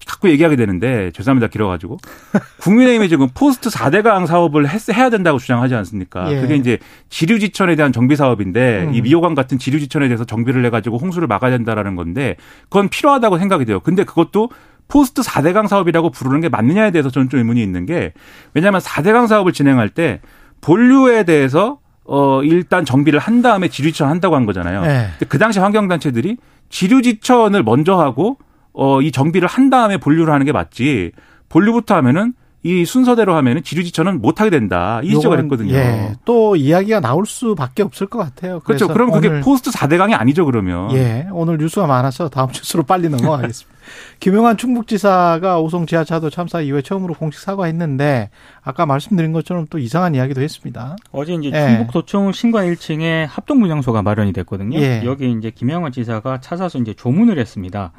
자꾸 0.05 0.29
얘기하게 0.31 0.57
되는데 0.57 1.12
죄송합니다 1.12 1.47
길어가지고 1.47 1.99
국민의힘이 2.61 3.09
지금 3.09 3.29
포스트 3.33 3.71
4대강 3.71 4.26
사업을 4.26 4.69
했, 4.69 4.88
해야 4.93 5.11
된다고 5.11 5.38
주장하지 5.38 5.76
않습니까? 5.76 6.33
예. 6.33 6.41
그게 6.41 6.57
이제 6.57 6.79
지류지천에 7.11 7.76
대한 7.76 7.93
정비 7.93 8.17
사업인데 8.17 8.87
음. 8.88 8.95
이 8.95 9.00
미호강 9.00 9.37
같은 9.37 9.61
지류지천에 9.61 10.09
대해서 10.09 10.25
정비를 10.25 10.64
해가지고 10.67 10.99
홍수를 10.99 11.29
막아야 11.29 11.53
된다라는 11.53 11.95
건데 11.95 12.35
그건 12.64 12.88
필요하다고 12.88 13.38
생각이 13.38 13.64
돼요. 13.64 13.79
근데 13.79 14.03
그것도 14.03 14.50
포스트 14.88 15.23
4대강 15.23 15.69
사업이라고 15.69 16.11
부르는 16.11 16.41
게 16.41 16.49
맞느냐에 16.49 16.91
대해서 16.91 17.11
저는 17.11 17.29
좀 17.29 17.38
의문이 17.38 17.62
있는 17.62 17.87
게 17.87 18.12
왜냐하면 18.53 18.81
4대강 18.81 19.26
사업을 19.26 19.53
진행할 19.53 19.88
때 19.88 20.21
본류에 20.61 21.25
대해서 21.25 21.79
어 22.05 22.43
일단 22.43 22.85
정비를 22.85 23.19
한 23.19 23.41
다음에 23.43 23.69
지류지천 23.69 24.09
한다고 24.09 24.37
한 24.37 24.45
거잖아요. 24.47 24.83
예. 24.85 25.09
근데 25.12 25.26
그 25.26 25.38
당시 25.38 25.59
환경단체들이 25.59 26.37
지류지천을 26.69 27.62
먼저 27.62 27.97
하고 27.99 28.37
어, 28.75 29.00
이 29.00 29.12
정비를 29.12 29.49
한 29.49 29.71
다음에 29.71 29.97
본류를 29.97 30.33
하는 30.33 30.45
게 30.45 30.53
맞지. 30.53 31.12
본류부터 31.49 31.95
하면은 31.97 32.35
이 32.66 32.87
순서대로 32.87 33.37
하면은 33.37 33.62
지류지천은 33.62 34.23
못 34.23 34.40
하게 34.40 34.49
된다. 34.49 35.00
이 35.04 35.11
지적을 35.11 35.38
했거든요. 35.40 35.75
예. 35.75 36.14
또 36.25 36.56
이야기가 36.56 37.00
나올 37.00 37.26
수밖에 37.26 37.83
없을 37.83 38.06
것 38.06 38.18
같아요. 38.18 38.61
그렇죠. 38.61 38.88
그럼 38.88 39.11
그게 39.11 39.40
포스트 39.40 39.71
4대강이 39.71 40.18
아니죠, 40.18 40.47
그러면. 40.47 40.90
예, 40.92 41.26
오늘 41.30 41.59
뉴스가 41.59 41.87
많아서 41.87 42.30
다음 42.30 42.49
뉴스로 42.49 42.83
빨리 42.83 43.11
넘어가겠습니다. 43.11 43.75
김영환 44.18 44.56
충북지사가 44.56 45.61
오송 45.61 45.85
지하차도 45.85 46.30
참사 46.30 46.62
이후에 46.62 46.80
처음으로 46.80 47.12
공식 47.12 47.38
사과했는데 47.40 48.30
아까 48.62 48.87
말씀드린 48.87 49.33
것처럼 49.33 49.66
또 49.68 49.78
이상한 49.78 50.14
이야기도 50.14 50.40
했습니다. 50.40 50.97
어제 51.12 51.35
이제 51.35 51.50
예. 51.52 51.76
충북도청 51.76 52.33
신과 52.33 52.62
1층에 52.62 53.26
합동분향소가 53.28 54.00
마련이 54.00 54.33
됐거든요. 54.33 54.78
예. 54.78 55.02
여기 55.04 55.30
이제 55.30 55.50
김영환 55.50 55.92
지사가 55.92 56.40
찾아서 56.40 56.78
이제 56.78 56.94
조문을 56.94 57.38
했습니다. 57.38 57.92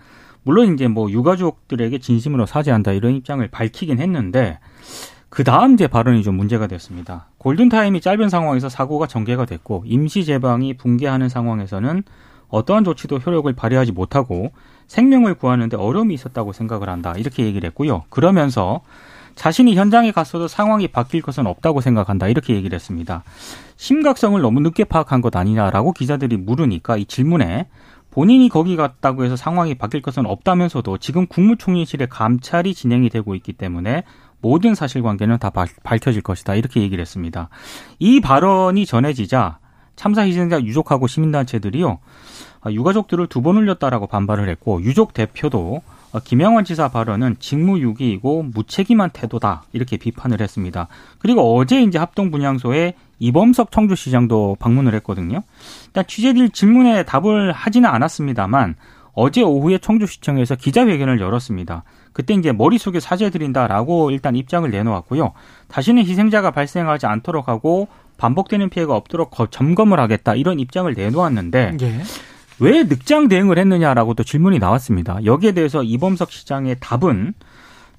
물론 0.46 0.74
이제 0.74 0.88
뭐 0.88 1.12
유가족들에게 1.12 1.98
진심으로 1.98 2.46
사죄한다 2.46 2.94
이런 2.94 3.16
입장을 3.16 3.46
밝히긴 3.50 4.00
했는데 4.00 4.60
그 5.30 5.44
다음 5.44 5.76
제 5.76 5.88
발언이 5.88 6.24
좀 6.24 6.36
문제가 6.36 6.68
됐습니다. 6.68 7.28
골든타임이 7.40 8.00
짧은 8.00 8.30
상황에서 8.30 8.70
사고가 8.70 9.08
전개가 9.08 9.46
됐고 9.46 9.84
임시 9.86 10.24
제방이 10.24 10.76
붕괴하는 10.76 11.28
상황에서는 11.28 12.04
어떠한 12.48 12.84
조치도 12.84 13.18
효력을 13.18 13.52
발휘하지 13.52 13.92
못하고 13.92 14.52
생명을 14.88 15.34
구하는데 15.34 15.76
어려움이 15.76 16.14
있었다고 16.14 16.54
생각을 16.54 16.90
한다. 16.90 17.16
이렇게 17.18 17.44
얘기를 17.44 17.68
했고요. 17.68 18.04
그러면서 18.10 18.82
자신이 19.34 19.76
현장에 19.76 20.12
갔어도 20.12 20.48
상황이 20.48 20.88
바뀔 20.88 21.22
것은 21.22 21.48
없다고 21.48 21.82
생각한다. 21.82 22.28
이렇게 22.28 22.56
얘기를 22.56 22.76
했습니다. 22.76 23.24
심각성을 23.78 24.40
너무 24.40 24.62
늦게 24.62 24.86
파악한 24.86 25.22
것 25.22 25.36
아니냐라고 25.36 25.92
기자들이 25.92 26.38
물으니까 26.38 26.98
이 26.98 27.06
질문에 27.06 27.68
본인이 28.16 28.48
거기 28.48 28.78
갔다고 28.78 29.26
해서 29.26 29.36
상황이 29.36 29.76
바뀔 29.76 30.02
것은 30.02 30.26
없다면서도 30.26 31.00
지금 31.00 31.28
국무총리실의 31.28 32.08
감찰이 32.10 32.74
진행이 32.74 33.10
되고 33.10 33.36
있기 33.36 33.52
때문에 33.52 34.04
모든 34.40 34.74
사실관계는 34.74 35.38
다 35.38 35.52
밝혀질 35.84 36.22
것이다. 36.22 36.56
이렇게 36.56 36.82
얘기를 36.82 37.02
했습니다. 37.02 37.50
이 38.00 38.22
발언이 38.22 38.86
전해지자 38.86 39.60
참사 39.98 40.22
희생자 40.22 40.62
유족하고 40.62 41.08
시민단체들이요. 41.08 42.00
유가족들을 42.72 43.28
두 43.28 43.42
번 43.42 43.58
울렸다라고 43.58 44.08
반발을 44.08 44.48
했고 44.48 44.82
유족 44.82 45.14
대표도 45.14 45.82
김영환 46.24 46.66
지사 46.66 46.88
발언은 46.88 47.38
직무유기이고 47.40 48.44
무책임한 48.54 49.10
태도다 49.12 49.64
이렇게 49.74 49.98
비판을 49.98 50.42
했습니다. 50.42 50.88
그리고 51.20 51.58
어제 51.58 51.82
이제 51.82 51.98
합동 51.98 52.32
분향소에 52.32 52.94
이범석 53.20 53.72
청주시장도 53.72 54.58
방문을 54.60 54.94
했거든요. 54.96 55.42
일단 55.88 56.06
취재들 56.08 56.50
질문에 56.50 57.04
답을 57.04 57.52
하지는 57.52 57.90
않았습니다만 57.90 58.76
어제 59.14 59.42
오후에 59.42 59.78
청주시청에서 59.78 60.56
기자회견을 60.56 61.22
열었습니다. 61.22 61.84
그때 62.12 62.34
이제 62.34 62.52
머릿속에 62.52 63.00
사죄 63.00 63.30
드린다라고 63.30 64.12
일단 64.12 64.36
입장을 64.36 64.70
내놓았고요. 64.70 65.32
다시는 65.70 66.06
희생자가 66.06 66.52
발생하지 66.52 67.06
않도록 67.06 67.48
하고 67.48 67.88
반복되는 68.18 68.70
피해가 68.70 68.96
없도록 68.96 69.32
점검을 69.52 70.00
하겠다 70.00 70.36
이런 70.36 70.60
입장을 70.60 70.94
내놓았는데 70.94 71.78
예. 71.82 72.02
왜 72.60 72.84
늑장 72.84 73.28
대응을 73.28 73.58
했느냐라고 73.58 74.14
또 74.14 74.24
질문이 74.24 74.60
나왔습니다. 74.60 75.24
여기에 75.26 75.54
대해서 75.54 75.84
이범석 75.84 76.32
시장의 76.32 76.78
답은 76.80 77.34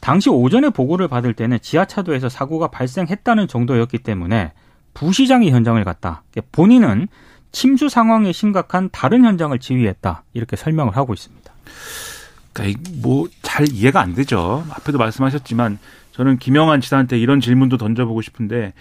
당시 0.01 0.31
오전에 0.31 0.71
보고를 0.71 1.09
받을 1.09 1.35
때는 1.35 1.59
지하차도에서 1.61 2.29
사고가 2.29 2.69
발생했다는 2.69 3.49
정도였기 3.49 3.99
때문에 3.99 4.53
부시장이 4.95 5.51
현장을 5.51 5.83
갔다. 5.85 6.23
본인은 6.53 7.09
침수 7.53 7.89
상황에 7.89 8.33
심각한 8.33 8.89
다른 8.93 9.25
현장을 9.25 9.59
지휘했다. 9.59 10.25
이렇게 10.35 10.57
설명을 10.57 10.97
하고 10.97 11.15
있습니다. 11.15 11.53
그러니까 12.53 12.81
뭐 13.03 13.27
잘 13.57 13.73
이해가 13.73 14.03
안 14.03 14.15
되죠. 14.15 14.67
앞에도 14.69 14.99
말씀하셨지만 14.99 15.79
저는 16.13 16.37
김영환 16.37 16.83
지사한테 16.83 17.19
이런 17.19 17.41
질문도 17.41 17.79
던져보고 17.79 18.21
싶은데 18.21 18.75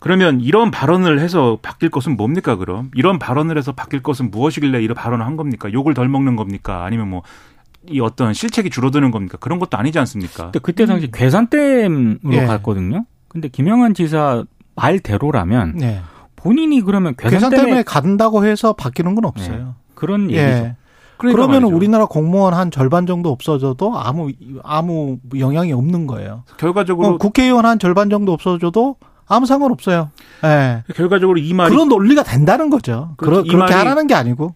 그러면 0.00 0.40
이런 0.40 0.70
발언을 0.70 1.20
해서 1.20 1.58
바뀔 1.62 1.90
것은 1.90 2.16
뭡니까 2.16 2.56
그럼? 2.56 2.90
이런 2.94 3.18
발언을 3.18 3.56
해서 3.56 3.72
바뀔 3.72 4.02
것은 4.02 4.30
무엇이길래 4.30 4.82
이런 4.82 4.94
발언을 4.96 5.24
한 5.24 5.36
겁니까? 5.36 5.72
욕을 5.72 5.94
덜 5.94 6.08
먹는 6.08 6.36
겁니까? 6.36 6.84
아니면 6.84 7.08
뭐 7.10 7.22
이 7.88 8.00
어떤 8.00 8.34
실책이 8.34 8.70
줄어드는 8.70 9.10
겁니까? 9.10 9.38
그런 9.40 9.58
것도 9.58 9.76
아니지 9.76 9.98
않습니까? 10.00 10.44
근데 10.44 10.58
그때 10.58 10.86
당시 10.86 11.06
음. 11.06 11.10
괴산댐으로 11.12 12.34
예. 12.34 12.46
갔거든요. 12.46 13.06
근데 13.28 13.48
김영환 13.48 13.94
지사 13.94 14.44
말대로라면 14.76 15.80
예. 15.82 16.00
본인이 16.36 16.80
그러면 16.82 17.14
괴산, 17.16 17.38
괴산 17.38 17.50
때문에 17.50 17.82
간다고 17.82 18.44
해서 18.44 18.72
바뀌는 18.72 19.14
건 19.14 19.24
없어요. 19.24 19.74
예. 19.78 19.92
그런 19.94 20.30
예. 20.30 20.36
얘기죠. 20.36 20.74
그러니까 21.16 21.46
그러면 21.46 21.64
우리나라 21.64 22.06
공무원 22.06 22.54
한 22.54 22.70
절반 22.70 23.06
정도 23.06 23.30
없어져도 23.30 23.98
아무 23.98 24.30
아무 24.62 25.18
영향이 25.38 25.72
없는 25.72 26.06
거예요. 26.06 26.44
결과적으로 26.56 27.18
국회의원 27.18 27.66
한 27.66 27.78
절반 27.78 28.08
정도 28.08 28.32
없어져도 28.32 28.96
아무 29.30 29.46
상관 29.46 29.70
없어요. 29.70 30.10
예. 30.42 30.46
네. 30.46 30.82
결과적으로 30.94 31.38
이 31.38 31.54
말이 31.54 31.70
그런 31.70 31.88
논리가 31.88 32.24
된다는 32.24 32.68
거죠. 32.68 33.14
그렇죠. 33.16 33.44
그렇게 33.44 33.56
말이, 33.56 33.72
하라는 33.72 34.06
게 34.08 34.14
아니고. 34.14 34.54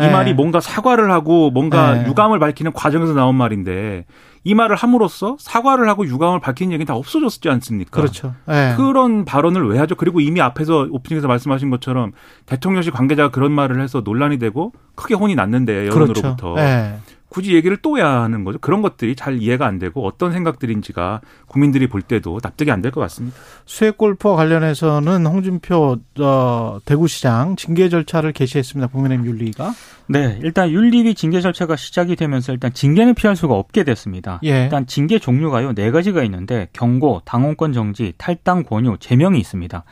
이 0.00 0.02
네. 0.02 0.10
말이 0.10 0.34
뭔가 0.34 0.60
사과를 0.60 1.10
하고 1.10 1.50
뭔가 1.50 1.94
네. 1.94 2.06
유감을 2.06 2.38
밝히는 2.38 2.72
과정에서 2.72 3.14
나온 3.14 3.34
말인데 3.34 4.04
이 4.44 4.54
말을 4.54 4.76
함으로써 4.76 5.36
사과를 5.40 5.88
하고 5.88 6.06
유감을 6.06 6.40
밝히는 6.40 6.72
얘기는 6.72 6.86
다 6.86 6.94
없어졌지 6.94 7.48
않습니까? 7.48 8.00
그렇죠. 8.00 8.34
네. 8.46 8.74
그런 8.76 9.24
발언을 9.24 9.68
왜 9.68 9.78
하죠? 9.78 9.94
그리고 9.94 10.20
이미 10.20 10.40
앞에서 10.40 10.86
오프닝에서 10.90 11.26
말씀하신 11.26 11.70
것처럼 11.70 12.12
대통령실 12.46 12.92
관계자가 12.92 13.30
그런 13.30 13.52
말을 13.52 13.80
해서 13.80 14.02
논란이 14.04 14.38
되고 14.38 14.72
크게 14.94 15.14
혼이 15.14 15.34
났는데 15.34 15.86
여론으로부터. 15.88 16.54
그렇죠. 16.54 17.00
굳이 17.28 17.54
얘기를 17.54 17.76
또 17.82 17.98
해야 17.98 18.08
하는 18.22 18.44
거죠. 18.44 18.58
그런 18.58 18.80
것들이 18.80 19.14
잘 19.14 19.42
이해가 19.42 19.66
안 19.66 19.78
되고 19.78 20.06
어떤 20.06 20.32
생각들인지가 20.32 21.20
국민들이 21.46 21.86
볼 21.88 22.00
때도 22.02 22.40
납득이 22.42 22.70
안 22.70 22.80
될 22.80 22.90
것 22.90 23.00
같습니다. 23.02 23.36
수액 23.66 23.98
골프와 23.98 24.36
관련해서는 24.36 25.26
홍준표 25.26 25.98
어, 26.20 26.78
대구시장 26.84 27.56
징계 27.56 27.88
절차를 27.90 28.32
개시했습니다. 28.32 28.88
국민의힘 28.92 29.26
윤리가. 29.26 29.72
네, 30.06 30.38
일단 30.42 30.70
윤리위 30.70 31.14
징계 31.14 31.40
절차가 31.42 31.76
시작이 31.76 32.16
되면서 32.16 32.52
일단 32.52 32.72
징계는 32.72 33.14
피할 33.14 33.36
수가 33.36 33.54
없게 33.54 33.84
됐습니다. 33.84 34.40
예. 34.44 34.62
일단 34.64 34.86
징계 34.86 35.18
종류가요 35.18 35.74
네 35.74 35.90
가지가 35.90 36.22
있는데 36.24 36.68
경고, 36.72 37.20
당원권 37.26 37.74
정지, 37.74 38.14
탈당 38.16 38.62
권유, 38.62 38.96
제명이 39.00 39.38
있습니다. 39.38 39.84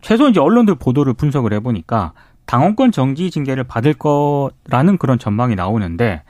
최소 0.00 0.28
이제 0.28 0.38
언론들 0.38 0.76
보도를 0.76 1.14
분석을 1.14 1.52
해보니까 1.54 2.12
당원권 2.46 2.92
정지 2.92 3.30
징계를 3.30 3.64
받을 3.64 3.94
거라는 3.94 4.98
그런 4.98 5.18
전망이 5.18 5.54
나오는데 5.56 6.22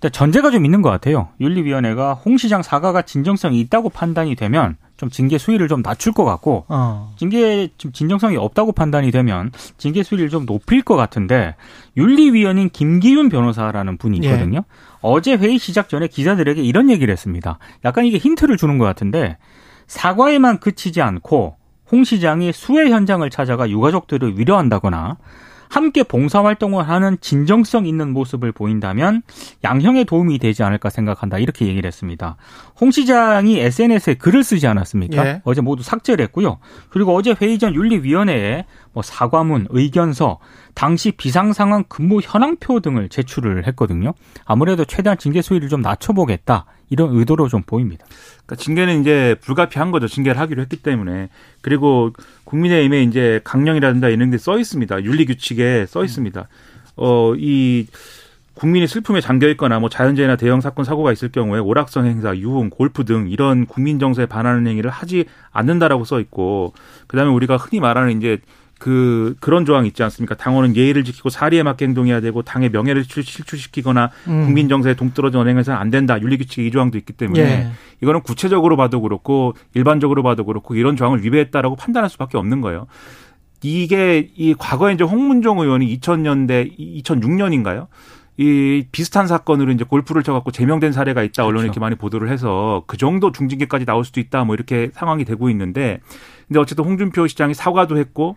전제가 0.00 0.50
좀 0.52 0.64
있는 0.64 0.80
것 0.80 0.90
같아요. 0.90 1.28
윤리위원회가 1.40 2.14
홍 2.14 2.36
시장 2.36 2.62
사과가 2.62 3.02
진정성이 3.02 3.58
있다고 3.60 3.90
판단이 3.90 4.36
되면 4.36 4.76
좀 4.96 5.10
징계 5.10 5.38
수위를 5.38 5.66
좀 5.66 5.82
낮출 5.82 6.12
것 6.12 6.24
같고 6.24 6.66
어. 6.68 7.12
징계 7.16 7.68
좀 7.78 7.92
진정성이 7.92 8.36
없다고 8.36 8.72
판단이 8.72 9.10
되면 9.10 9.50
징계 9.76 10.04
수위를 10.04 10.28
좀 10.28 10.46
높일 10.46 10.82
것 10.82 10.94
같은데 10.94 11.56
윤리위원인 11.96 12.70
김기윤 12.70 13.28
변호사라는 13.28 13.96
분이 13.96 14.20
예. 14.22 14.28
있거든요. 14.28 14.58
예. 14.58 14.62
어제 15.00 15.34
회의 15.34 15.58
시작 15.58 15.88
전에 15.88 16.06
기자들에게 16.06 16.62
이런 16.62 16.90
얘기를 16.90 17.10
했습니다. 17.10 17.58
약간 17.84 18.04
이게 18.04 18.18
힌트를 18.18 18.56
주는 18.56 18.78
것 18.78 18.84
같은데 18.84 19.36
사과에만 19.88 20.60
그치지 20.60 21.02
않고 21.02 21.56
홍 21.90 22.04
시장이 22.04 22.52
수해 22.52 22.90
현장을 22.90 23.28
찾아가 23.30 23.68
유가족들을 23.68 24.38
위로한다거나 24.38 25.16
함께 25.68 26.02
봉사활동을 26.02 26.88
하는 26.88 27.18
진정성 27.20 27.86
있는 27.86 28.12
모습을 28.12 28.52
보인다면 28.52 29.22
양형에 29.64 30.04
도움이 30.04 30.38
되지 30.38 30.62
않을까 30.62 30.90
생각한다. 30.90 31.38
이렇게 31.38 31.66
얘기를 31.66 31.86
했습니다. 31.86 32.36
홍 32.80 32.90
시장이 32.90 33.58
SNS에 33.60 34.14
글을 34.14 34.44
쓰지 34.44 34.66
않았습니까? 34.66 35.26
예. 35.26 35.42
어제 35.44 35.60
모두 35.60 35.82
삭제를 35.82 36.24
했고요. 36.26 36.58
그리고 36.90 37.14
어제 37.14 37.34
회의 37.40 37.58
전 37.58 37.74
윤리위원회에 37.74 38.64
뭐 38.98 39.02
사과문, 39.04 39.68
의견서, 39.70 40.40
당시 40.74 41.12
비상상황 41.12 41.84
근무 41.88 42.18
현황표 42.20 42.80
등을 42.80 43.08
제출을 43.08 43.64
했거든요. 43.68 44.12
아무래도 44.44 44.84
최대한 44.84 45.16
징계 45.16 45.40
수위를 45.40 45.68
좀 45.68 45.82
낮춰보겠다. 45.82 46.64
이런 46.90 47.14
의도로 47.14 47.46
좀 47.46 47.62
보입니다. 47.62 48.04
그러니까 48.44 48.56
징계는 48.56 49.00
이제 49.00 49.36
불가피한 49.42 49.92
거죠. 49.92 50.08
징계를 50.08 50.40
하기로 50.40 50.62
했기 50.62 50.78
때문에. 50.78 51.28
그리고 51.60 52.12
국민의힘에 52.42 53.04
이제 53.04 53.40
강령이라든가 53.44 54.08
이런 54.08 54.32
게써 54.32 54.58
있습니다. 54.58 55.04
윤리 55.04 55.26
규칙에 55.26 55.86
써 55.86 56.02
있습니다. 56.02 56.48
어, 56.96 57.34
이 57.36 57.86
국민이 58.58 58.88
슬픔에 58.88 59.20
잠겨 59.20 59.48
있거나 59.50 59.78
뭐 59.78 59.88
자연재해나 59.88 60.34
대형 60.34 60.60
사건 60.60 60.84
사고가 60.84 61.12
있을 61.12 61.30
경우에 61.30 61.60
오락성 61.60 62.06
행사, 62.06 62.36
유흥, 62.36 62.70
골프 62.70 63.04
등 63.04 63.28
이런 63.30 63.66
국민 63.66 64.00
정서에 64.00 64.26
반하는 64.26 64.66
행위를 64.66 64.90
하지 64.90 65.26
않는다라고 65.52 66.04
써 66.04 66.18
있고 66.18 66.74
그다음에 67.06 67.30
우리가 67.30 67.56
흔히 67.56 67.78
말하는 67.78 68.18
이제 68.18 68.38
그 68.78 69.34
그런 69.40 69.64
조항 69.64 69.86
있지 69.86 70.02
않습니까? 70.02 70.36
당원은 70.36 70.76
예의를 70.76 71.04
지키고 71.04 71.28
사리에 71.30 71.62
맞게 71.62 71.84
행동해야 71.86 72.20
되고 72.20 72.42
당의 72.42 72.70
명예를 72.70 73.04
실추시키거나 73.04 74.10
음. 74.28 74.44
국민 74.44 74.68
정서에 74.68 74.94
동떨어져 74.94 75.40
언행해서는 75.40 75.78
안 75.78 75.90
된다. 75.90 76.20
윤리규칙 76.20 76.64
이 76.64 76.70
조항도 76.70 76.96
있기 76.98 77.12
때문에 77.12 77.40
예. 77.40 77.70
이거는 78.00 78.22
구체적으로 78.22 78.76
봐도 78.76 79.00
그렇고 79.00 79.54
일반적으로 79.74 80.22
봐도 80.22 80.44
그렇고 80.44 80.74
이런 80.74 80.96
조항을 80.96 81.24
위배했다라고 81.24 81.76
판단할 81.76 82.08
수밖에 82.08 82.38
없는 82.38 82.60
거예요. 82.60 82.86
이게 83.62 84.30
이 84.36 84.54
과거에 84.54 84.92
이제 84.92 85.02
홍문종 85.02 85.58
의원이 85.58 85.98
2000년대 85.98 86.78
2006년인가요? 86.78 87.88
이 88.36 88.86
비슷한 88.92 89.26
사건으로 89.26 89.72
이제 89.72 89.82
골프를 89.82 90.22
쳐갖고 90.22 90.52
제명된 90.52 90.92
사례가 90.92 91.24
있다 91.24 91.42
언론에 91.42 91.62
그렇죠. 91.62 91.66
이렇게 91.66 91.80
많이 91.80 91.96
보도를 91.96 92.30
해서 92.30 92.84
그 92.86 92.96
정도 92.96 93.32
중징계까지 93.32 93.84
나올 93.84 94.04
수도 94.04 94.20
있다 94.20 94.44
뭐 94.44 94.54
이렇게 94.54 94.90
상황이 94.94 95.24
되고 95.24 95.50
있는데 95.50 95.98
근데 96.46 96.60
어쨌든 96.60 96.84
홍준표 96.84 97.26
시장이 97.26 97.54
사과도 97.54 97.98
했고 97.98 98.36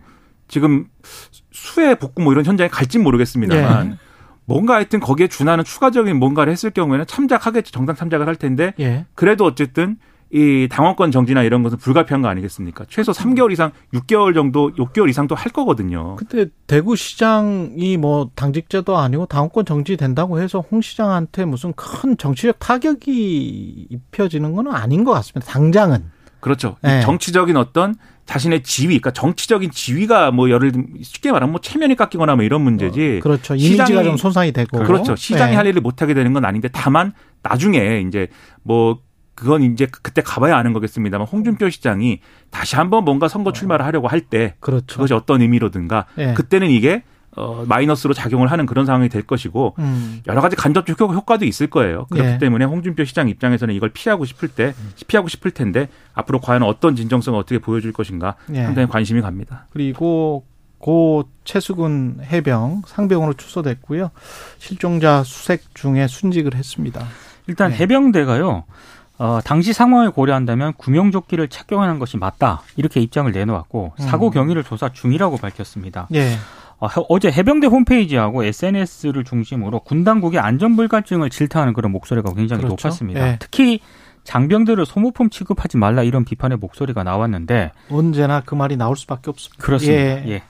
지금 0.51 0.86
수해 1.51 1.96
복구 1.96 2.22
뭐 2.22 2.34
이런 2.34 2.46
현장에 2.46 2.67
갈진 2.67 3.01
모르겠습니다만 3.03 3.91
예. 3.93 3.98
뭔가 4.46 4.75
하여튼 4.75 5.00
거기에 5.00 5.27
준하는 5.27 5.63
추가적인 5.63 6.17
뭔가를 6.17 6.51
했을 6.51 6.72
경우에는 6.72 7.08
참작하겠지 7.08 7.72
정당 7.72 7.96
참작을 7.96 8.27
할 8.27 8.36
텐데 8.36 8.74
예. 8.79 9.05
그래도 9.15 9.46
어쨌든 9.46 9.98
이 10.34 10.67
당원권 10.70 11.12
정지나 11.12 11.43
이런 11.43 11.63
것은 11.63 11.77
불가피한 11.77 12.22
거 12.22 12.27
아니겠습니까? 12.27 12.86
최소 12.89 13.12
3개월 13.12 13.51
이상, 13.51 13.72
6개월 13.93 14.34
정도, 14.34 14.72
6개월 14.72 15.10
이상도 15.10 15.36
할 15.36 15.51
거거든요. 15.51 16.15
근데 16.15 16.46
대구시장이 16.67 17.98
뭐 17.98 18.29
당직자도 18.36 18.98
아니고 18.98 19.25
당원권 19.25 19.65
정지된다고 19.65 20.39
해서 20.39 20.63
홍 20.72 20.81
시장한테 20.81 21.43
무슨 21.43 21.74
큰 21.74 22.17
정치적 22.17 22.60
타격이 22.60 23.88
입혀지는 23.89 24.53
건 24.55 24.74
아닌 24.74 25.03
것 25.03 25.12
같습니다. 25.12 25.51
당장은. 25.51 26.21
그렇죠. 26.41 26.77
네. 26.81 27.01
정치적인 27.01 27.55
어떤 27.57 27.95
자신의 28.25 28.63
지위, 28.63 28.88
그러니까 29.00 29.12
정치적인 29.12 29.71
지위가 29.71 30.31
뭐 30.31 30.50
예를 30.50 30.71
들면 30.71 30.88
쉽게 31.01 31.31
말하면 31.31 31.51
뭐 31.53 31.62
체면이 31.62 31.95
깎이거나 31.95 32.36
뭐 32.36 32.43
이런 32.45 32.62
문제지. 32.62 33.19
그렇죠. 33.24 33.55
이미지가 33.55 33.86
시장이- 33.86 34.03
좀 34.03 34.17
손상이 34.17 34.51
되고. 34.51 34.83
그렇죠. 34.83 35.15
시장이 35.15 35.51
네. 35.51 35.57
할 35.57 35.67
일을 35.67 35.81
못 35.81 36.01
하게 36.01 36.13
되는 36.13 36.31
건 36.33 36.45
아닌데 36.45 36.69
다만 36.71 37.13
나중에 37.43 38.03
이제 38.07 38.27
뭐 38.63 39.00
그건 39.33 39.63
이제 39.63 39.88
그때 40.03 40.21
가봐야 40.21 40.55
아는 40.57 40.71
거겠습니다만 40.74 41.25
홍준표 41.27 41.69
시장이 41.69 42.19
다시 42.51 42.75
한번 42.75 43.03
뭔가 43.05 43.27
선거 43.27 43.51
출마를 43.51 43.86
하려고 43.86 44.07
할때 44.07 44.55
그렇죠. 44.60 44.86
그것이 44.88 45.13
어떤 45.13 45.41
의미로든가 45.41 46.05
예. 46.19 46.33
그때는 46.36 46.69
이게 46.69 47.03
어 47.38 47.63
마이너스로 47.67 48.13
작용을 48.13 48.51
하는 48.51 48.65
그런 48.65 48.85
상황이 48.85 49.07
될 49.07 49.21
것이고 49.21 49.75
음. 49.79 50.21
여러 50.27 50.41
가지 50.41 50.55
간접적 50.57 51.00
효- 51.00 51.13
효과 51.13 51.38
도 51.38 51.45
있을 51.45 51.67
거예요. 51.67 52.05
그렇기 52.09 52.29
예. 52.29 52.38
때문에 52.38 52.65
홍준표 52.65 53.05
시장 53.05 53.29
입장에서는 53.29 53.73
이걸 53.73 53.89
피하고 53.89 54.25
싶을 54.25 54.50
때 54.50 54.73
피하고 55.07 55.29
싶을 55.29 55.51
텐데 55.51 55.88
앞으로 56.13 56.39
과연 56.41 56.61
어떤 56.63 56.95
진정성을 56.95 57.39
어떻게 57.39 57.59
보여줄 57.59 57.93
것인가 57.93 58.35
예. 58.53 58.63
상당히 58.65 58.88
관심이 58.89 59.21
갑니다. 59.21 59.65
그리고 59.71 60.43
고 60.77 61.23
최수근 61.45 62.17
해병 62.23 62.81
상병으로 62.88 63.35
추소됐고요. 63.35 64.11
실종자 64.57 65.23
수색 65.23 65.73
중에 65.75 66.07
순직을 66.07 66.55
했습니다. 66.55 67.05
일단 67.47 67.71
네. 67.71 67.77
해병대가요. 67.77 68.63
어, 69.19 69.39
당시 69.45 69.71
상황을 69.71 70.09
고려한다면 70.11 70.73
구명조끼를 70.73 71.47
착용하는 71.50 72.00
것이 72.00 72.17
맞다 72.17 72.63
이렇게 72.75 73.00
입장을 73.00 73.31
내놓았고 73.31 73.93
음. 74.00 74.03
사고 74.03 74.31
경위를 74.31 74.63
조사 74.63 74.89
중이라고 74.89 75.38
밝혔습니다. 75.38 76.07
예. 76.15 76.31
어, 76.81 76.88
어제 77.09 77.31
해병대 77.31 77.67
홈페이지하고 77.67 78.43
SNS를 78.43 79.23
중심으로 79.23 79.81
군 79.81 80.03
당국의 80.03 80.39
안전불감증을 80.39 81.29
질타하는 81.29 81.73
그런 81.73 81.91
목소리가 81.91 82.33
굉장히 82.33 82.63
그렇죠. 82.63 82.88
높았습니다. 82.88 83.21
예. 83.21 83.38
특히 83.39 83.79
장병들을 84.23 84.85
소모품 84.85 85.29
취급하지 85.29 85.77
말라 85.77 86.03
이런 86.03 86.25
비판의 86.25 86.57
목소리가 86.57 87.03
나왔는데 87.03 87.71
언제나 87.89 88.41
그 88.41 88.55
말이 88.55 88.77
나올 88.77 88.97
수밖에 88.97 89.29
없습니다. 89.29 89.63
그렇습니다. 89.63 90.27
예. 90.27 90.29
예. 90.29 90.43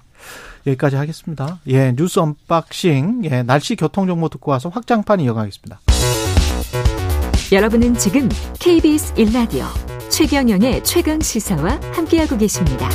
여기까지 0.68 0.96
하겠습니다. 0.96 1.60
예, 1.68 1.92
뉴스 1.96 2.20
언박싱, 2.20 3.24
예, 3.26 3.42
날씨 3.42 3.76
교통 3.76 4.06
정보 4.06 4.30
듣고 4.30 4.52
와서 4.52 4.70
확장판 4.70 5.20
이어가겠습니다. 5.20 5.80
여러분은 7.52 7.96
지금 7.96 8.30
KBS 8.60 9.16
1라디오 9.16 9.66
최경영의 10.10 10.84
최강 10.84 11.20
시사와 11.20 11.80
함께하고 11.94 12.38
계십니다. 12.38 12.88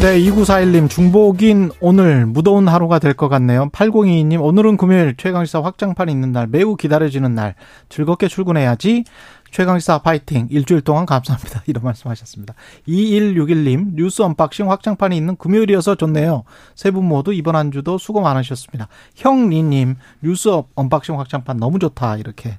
네, 0.00 0.18
2941님, 0.20 0.90
중복인 0.90 1.70
오늘 1.80 2.26
무더운 2.26 2.68
하루가 2.68 2.98
될 2.98 3.14
것 3.14 3.28
같네요. 3.30 3.70
8022님, 3.70 4.42
오늘은 4.42 4.76
금요일 4.76 5.14
최강시사 5.16 5.62
확장판 5.62 6.10
있는 6.10 6.30
날, 6.30 6.46
매우 6.46 6.76
기다려지는 6.76 7.34
날, 7.34 7.54
즐겁게 7.88 8.28
출근해야지. 8.28 9.04
최강시사 9.50 9.98
파이팅. 9.98 10.48
일주일 10.50 10.80
동안 10.82 11.06
감사합니다. 11.06 11.62
이런 11.68 11.84
말씀 11.84 12.10
하셨습니다. 12.10 12.54
2161님, 12.88 13.94
뉴스 13.94 14.20
언박싱 14.20 14.70
확장판이 14.70 15.16
있는 15.16 15.36
금요일이어서 15.36 15.94
좋네요. 15.94 16.42
세 16.74 16.90
분 16.90 17.06
모두 17.06 17.32
이번 17.32 17.56
한 17.56 17.70
주도 17.70 17.96
수고 17.96 18.20
많으셨습니다. 18.20 18.88
형리님, 19.14 19.94
뉴스 20.22 20.50
언박싱 20.74 21.18
확장판 21.18 21.56
너무 21.56 21.78
좋다. 21.78 22.16
이렇게. 22.16 22.58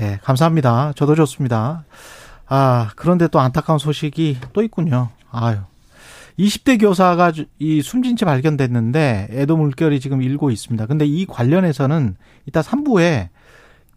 예, 0.00 0.18
감사합니다. 0.22 0.92
저도 0.94 1.14
좋습니다. 1.16 1.84
아, 2.46 2.90
그런데 2.94 3.26
또 3.28 3.40
안타까운 3.40 3.78
소식이 3.80 4.38
또 4.52 4.62
있군요. 4.62 5.08
아유. 5.32 5.56
20대 6.38 6.80
교사가 6.80 7.32
주- 7.32 7.46
이 7.58 7.82
숨진 7.82 8.16
채 8.16 8.24
발견됐는데 8.24 9.28
애도 9.32 9.56
물결이 9.56 9.98
지금 10.00 10.22
일고 10.22 10.50
있습니다. 10.50 10.86
근데 10.86 11.04
이 11.04 11.26
관련해서는 11.26 12.16
이따 12.46 12.60
3부에 12.60 13.28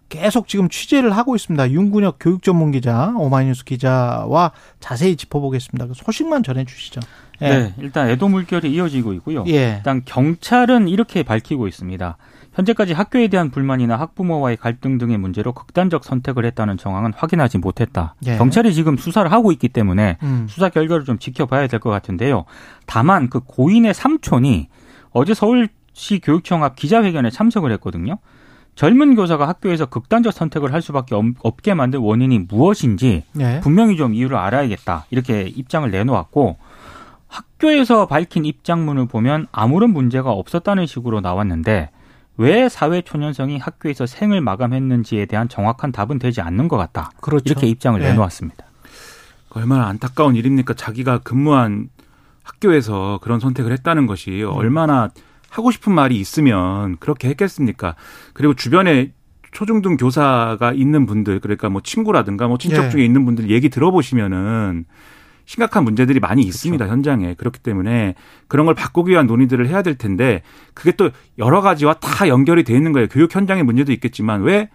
계속 0.10 0.48
지금 0.48 0.68
취재를 0.68 1.16
하고 1.16 1.36
있습니다. 1.36 1.72
윤근혁 1.72 2.18
교육 2.20 2.44
전문 2.44 2.72
기자, 2.72 3.14
오마이뉴스 3.16 3.64
기자와 3.64 4.52
자세히 4.80 5.16
짚어보겠습니다. 5.16 5.88
그 5.88 5.94
소식만 5.94 6.44
전해 6.44 6.66
주시죠. 6.66 7.00
예. 7.42 7.48
네, 7.50 7.74
일단 7.80 8.10
애도 8.10 8.28
물결이 8.28 8.72
이어지고 8.74 9.14
있고요. 9.14 9.46
예. 9.48 9.76
일단 9.78 10.02
경찰은 10.04 10.90
이렇게 10.90 11.24
밝히고 11.24 11.68
있습니다. 11.68 12.18
현재까지 12.54 12.94
학교에 12.94 13.28
대한 13.30 13.50
불만이나 13.50 13.96
학부모와의 13.98 14.58
갈등 14.58 14.98
등의 14.98 15.18
문제로 15.18 15.54
극단적 15.54 16.04
선택을 16.04 16.44
했다는 16.46 16.78
정황은 16.78 17.14
확인하지 17.16 17.60
못했다. 17.60 18.16
예. 18.26 18.38
경찰이 18.38 18.74
지금 18.74 18.98
수사를 18.98 19.32
하고 19.32 19.52
있기 19.54 19.70
때문에 19.70 20.18
음. 20.22 20.48
수사 20.50 20.68
결과를 20.70 21.06
좀 21.06 21.18
지켜봐야 21.18 21.68
될 21.68 21.80
것 21.80 21.90
같은데요. 21.90 22.44
다만 22.86 23.30
그 23.30 23.40
고인의 23.40 23.94
삼촌이 23.94 24.68
어제 25.12 25.34
서울시 25.34 26.20
교육청 26.22 26.64
앞 26.64 26.76
기자회견에 26.76 27.30
참석을 27.30 27.72
했거든요. 27.74 28.18
젊은 28.76 29.16
교사가 29.16 29.48
학교에서 29.48 29.86
극단적 29.86 30.32
선택을 30.34 30.74
할 30.74 30.82
수밖에 30.82 31.16
없- 31.16 31.26
없게 31.44 31.74
만든 31.74 32.00
원인이 32.02 32.40
무엇인지 32.50 33.24
예. 33.40 33.60
분명히 33.62 33.96
좀 33.96 34.14
이유를 34.14 34.36
알아야겠다. 34.38 35.06
이렇게 35.10 35.44
입장을 35.44 35.90
내놓았고 35.90 36.58
학교에서 37.28 38.08
밝힌 38.08 38.44
입장문을 38.46 39.08
보면 39.08 39.48
아무런 39.52 39.92
문제가 39.92 40.32
없었다는 40.32 40.86
식으로 40.86 41.22
나왔는데 41.22 41.90
왜 42.42 42.70
사회 42.70 43.04
초년생이 43.04 43.60
학교에서 43.60 44.08
생을 44.08 44.42
마감했는지에 44.42 45.28
대한 45.28 45.48
정확한 45.48 45.92
답은 45.92 46.18
되지 46.18 46.42
않는 46.42 46.70
것 46.70 46.78
같다. 46.78 47.12
그렇죠. 47.22 47.44
이렇게 47.46 47.68
입장을 47.68 48.02
예. 48.02 48.08
내놓았습니다. 48.10 48.66
얼마나 49.52 49.86
안타까운 49.86 50.36
일입니까? 50.36 50.74
자기가 50.74 51.20
근무한 51.20 51.90
학교에서 52.42 53.20
그런 53.22 53.40
선택을 53.40 53.72
했다는 53.74 54.08
것이 54.08 54.42
얼마나 54.42 55.10
하고 55.52 55.70
싶은 55.70 55.94
말이 55.94 56.20
있으면 56.20 56.98
그렇게 56.98 57.30
했겠습니까? 57.30 57.96
그리고 58.34 58.56
주변에 58.56 59.12
초중등 59.52 59.98
교사가 59.98 60.72
있는 60.74 61.06
분들, 61.06 61.42
그러니까 61.42 61.70
뭐 61.70 61.82
친구라든가 61.84 62.48
뭐 62.48 62.58
친척 62.58 62.86
예. 62.86 62.90
중에 62.90 63.06
있는 63.06 63.24
분들 63.24 63.52
얘기 63.52 63.70
들어보시면은 63.70 64.86
심각한 65.52 65.84
문제들이 65.84 66.22
많이 66.22 66.44
있습니다, 66.44 66.88
현장에. 66.88 67.34
그렇기 67.34 67.60
때문에 67.60 68.16
그런 68.48 68.66
걸 68.66 68.74
바꾸기 68.74 69.12
위한 69.12 69.28
논의들을 69.28 69.68
해야 69.68 69.82
될 69.82 69.96
텐데 69.96 70.44
그게 70.74 70.92
또 70.94 71.10
여러 71.38 71.60
가지와 71.60 71.96
다 71.96 72.30
연결이 72.30 72.64
돼 72.64 72.74
있는 72.74 72.94
거예요. 72.94 73.08
교육 73.10 73.36
현장의 73.36 73.64
문제도 73.64 73.92
있겠지만 73.92 74.44
왜 74.44 74.70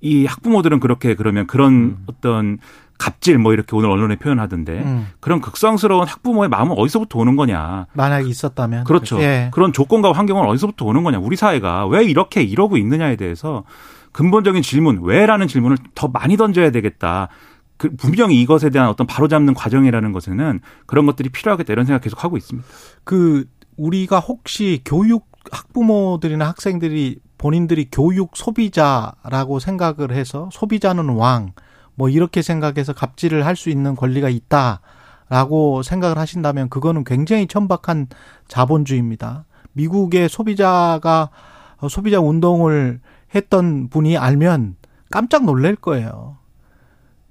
이 0.00 0.26
학부모들은 0.26 0.80
그렇게 0.80 1.14
그러면 1.14 1.46
그런 1.46 1.98
어떤 2.06 2.58
갑질 2.98 3.38
뭐 3.38 3.52
이렇게 3.52 3.74
오늘 3.74 3.90
언론에 3.90 4.16
표현하던데 4.16 4.72
음. 4.72 5.08
그런 5.20 5.40
극성스러운 5.40 6.06
학부모의 6.06 6.48
마음은 6.48 6.76
어디서부터 6.78 7.18
오는 7.18 7.36
거냐. 7.36 7.86
만약에 7.92 8.28
있었다면. 8.28 8.84
그렇죠. 8.84 9.20
예. 9.20 9.50
그런 9.52 9.72
조건과 9.72 10.12
환경은 10.12 10.46
어디서부터 10.46 10.84
오는 10.84 11.02
거냐. 11.02 11.18
우리 11.18 11.36
사회가 11.36 11.86
왜 11.86 12.04
이렇게 12.04 12.42
이러고 12.42 12.76
있느냐에 12.76 13.16
대해서 13.16 13.64
근본적인 14.12 14.62
질문, 14.62 15.00
왜라는 15.02 15.46
질문을 15.48 15.76
더 15.94 16.08
많이 16.08 16.36
던져야 16.36 16.70
되겠다. 16.70 17.28
그 17.76 17.94
분명히 17.96 18.40
이것에 18.40 18.70
대한 18.70 18.88
어떤 18.88 19.06
바로잡는 19.06 19.54
과정이라는 19.54 20.12
것에는 20.12 20.60
그런 20.86 21.06
것들이 21.06 21.28
필요하겠다 21.28 21.72
이런 21.72 21.86
생각 21.86 22.02
계속 22.02 22.24
하고 22.24 22.36
있습니다. 22.36 22.66
그 23.04 23.46
우리가 23.76 24.20
혹시 24.20 24.80
교육 24.84 25.26
학부모들이나 25.50 26.48
학생들이 26.48 27.20
본인들이 27.38 27.88
교육 27.92 28.36
소비자라고 28.36 29.58
생각을 29.58 30.12
해서 30.12 30.48
소비자는 30.52 31.10
왕 31.10 31.52
뭐 31.96 32.08
이렇게 32.08 32.42
생각해서 32.42 32.92
갑질을 32.92 33.44
할 33.44 33.56
수 33.56 33.70
있는 33.70 33.96
권리가 33.96 34.28
있다라고 34.28 35.82
생각을 35.82 36.18
하신다면 36.18 36.68
그거는 36.68 37.04
굉장히 37.04 37.46
천박한 37.46 38.08
자본주의입니다. 38.48 39.46
미국의 39.72 40.28
소비자가 40.28 41.30
어, 41.78 41.88
소비자 41.88 42.20
운동을 42.20 43.00
했던 43.34 43.88
분이 43.88 44.18
알면 44.18 44.76
깜짝 45.10 45.44
놀랄 45.44 45.74
거예요. 45.74 46.36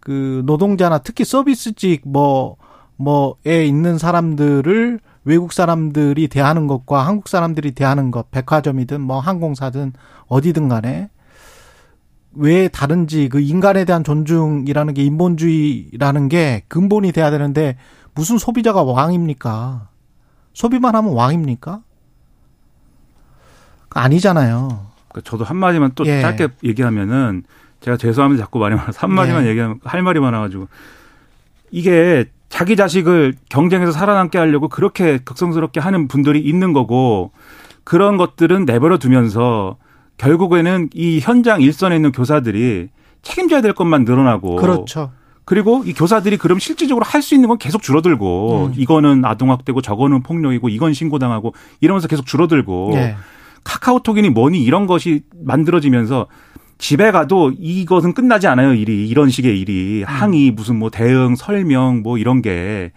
그 0.06 0.44
노동자나 0.46 1.00
특히 1.00 1.26
서비스직 1.26 2.04
뭐 2.06 2.58
뭐에 2.96 3.66
있는 3.66 3.98
사람들을 3.98 5.00
외국 5.24 5.52
사람들이 5.52 6.28
대하는 6.28 6.68
것과 6.68 7.08
한국 7.08 7.28
사람들이 7.28 7.72
대하는 7.72 8.12
것, 8.12 8.30
백화점이든 8.30 9.02
뭐 9.02 9.20
항공사든 9.20 9.94
어디든 10.28 10.70
간에 10.70 11.10
왜 12.34 12.68
다른지 12.68 13.30
그 13.30 13.40
인간에 13.40 13.84
대한 13.84 14.04
존중이라는 14.04 14.94
게 14.94 15.04
인본주의라는 15.04 16.30
게 16.30 16.62
근본이 16.68 17.12
돼야 17.12 17.32
되는데 17.32 17.76
무슨 18.14 18.38
소비자가 18.38 18.84
왕입니까? 18.84 19.90
소비만 20.54 20.94
하면 20.96 21.14
왕입니까? 21.14 21.82
아니잖아요. 23.90 24.86
그러니까 25.08 25.22
저도 25.24 25.46
한 25.46 25.58
마디만 25.58 25.94
또 25.96 26.06
예. 26.06 26.22
짧게 26.22 26.50
얘기하면은 26.64 27.44
제가 27.86 27.98
죄송합니다. 27.98 28.46
자꾸 28.46 28.58
말이 28.58 28.74
많아서 28.74 28.98
한 29.02 29.14
마디만 29.14 29.46
예. 29.46 29.50
얘기하면 29.50 29.80
할 29.84 30.02
말이 30.02 30.20
많아가지고 30.20 30.68
이게 31.70 32.26
자기 32.50 32.76
자식을 32.76 33.36
경쟁에서 33.50 33.92
살아남게 33.92 34.40
하려고 34.40 34.70
그렇게 34.70 35.20
극성스럽게 35.20 35.80
하는 35.80 36.08
분들이 36.08 36.40
있는 36.40 36.74
거고 36.74 37.32
그런 37.84 38.18
것들은 38.18 38.66
내버려 38.66 38.98
두면서 38.98 39.78
결국에는 40.18 40.90
이 40.96 41.20
현장 41.20 41.62
일선에 41.62 41.96
있는 41.96 42.12
교사들이 42.12 42.90
책임져야 43.22 43.62
될 43.62 43.74
것만 43.74 44.04
늘어나고 44.04 44.56
그렇죠. 44.56 45.12
그리고 45.44 45.84
이 45.86 45.94
교사들이 45.94 46.38
그럼 46.38 46.58
실질적으로 46.58 47.06
할 47.06 47.22
수 47.22 47.36
있는 47.36 47.50
건 47.50 47.60
계속 47.60 47.84
줄어들고 47.84 48.66
음. 48.66 48.74
이거는 48.76 49.26
아동학대고 49.26 49.84
저거는 49.84 50.24
폭력이고 50.24 50.70
이건 50.70 50.94
신고당하고 50.94 51.54
이러면서 51.82 52.08
계속 52.08 52.26
줄어들고 52.26 52.94
예. 52.96 53.16
카카오톡이니 53.64 54.32
뭐니 54.32 54.64
이런 54.64 54.88
것이 54.88 55.22
만들어지면서 55.44 56.26
집에 56.78 57.12
가도 57.12 57.52
이것은 57.58 58.14
끝나지 58.14 58.48
않아요 58.48 58.74
일이 58.74 59.08
이런 59.08 59.30
식의 59.30 59.60
일이 59.60 60.04
항의 60.04 60.52
무슨 60.52 60.78
뭐 60.78 60.90
대응 60.90 61.36
설명 61.36 62.02
뭐 62.04 62.18
이런 62.18 62.42
게 62.42 62.92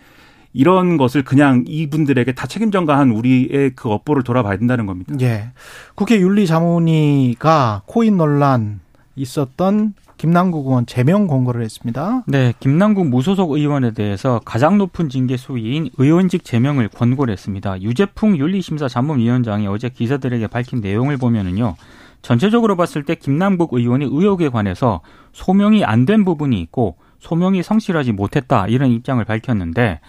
이런 0.52 0.96
것을 0.96 1.22
그냥 1.22 1.64
이분들에게 1.66 2.32
다 2.32 2.46
책임 2.46 2.70
전가한 2.70 3.10
우리의 3.10 3.72
그 3.76 3.90
업보를 3.90 4.22
돌아봐야 4.22 4.56
된다는 4.56 4.86
겁니다. 4.86 5.14
예. 5.20 5.50
국회 5.94 6.18
윤리자문위가 6.18 7.82
코인 7.86 8.16
논란 8.16 8.80
있었던 9.14 9.94
김남국 10.16 10.66
의원 10.66 10.84
제명 10.84 11.28
공고를 11.28 11.62
했습니다. 11.62 12.24
네, 12.26 12.52
김남국 12.58 13.06
무소속 13.06 13.52
의원에 13.52 13.92
대해서 13.92 14.40
가장 14.44 14.76
높은 14.76 15.08
징계 15.08 15.36
수위인 15.36 15.90
의원직 15.96 16.44
제명을 16.44 16.88
권고를 16.88 17.32
했습니다. 17.32 17.80
유재풍 17.80 18.36
윤리심사 18.36 18.88
자문위원장이 18.88 19.68
어제 19.68 19.88
기자들에게 19.88 20.48
밝힌 20.48 20.80
내용을 20.80 21.18
보면은요. 21.18 21.76
전체적으로 22.22 22.76
봤을 22.76 23.04
때 23.04 23.14
김남국 23.14 23.72
의원이 23.74 24.04
의혹에 24.04 24.48
관해서 24.48 25.00
소명이 25.32 25.84
안 25.84 26.04
된 26.04 26.24
부분이 26.24 26.60
있고 26.62 26.96
소명이 27.20 27.62
성실하지 27.62 28.12
못했다 28.12 28.66
이런 28.68 28.90
입장을 28.90 29.22
밝혔는데 29.24 30.00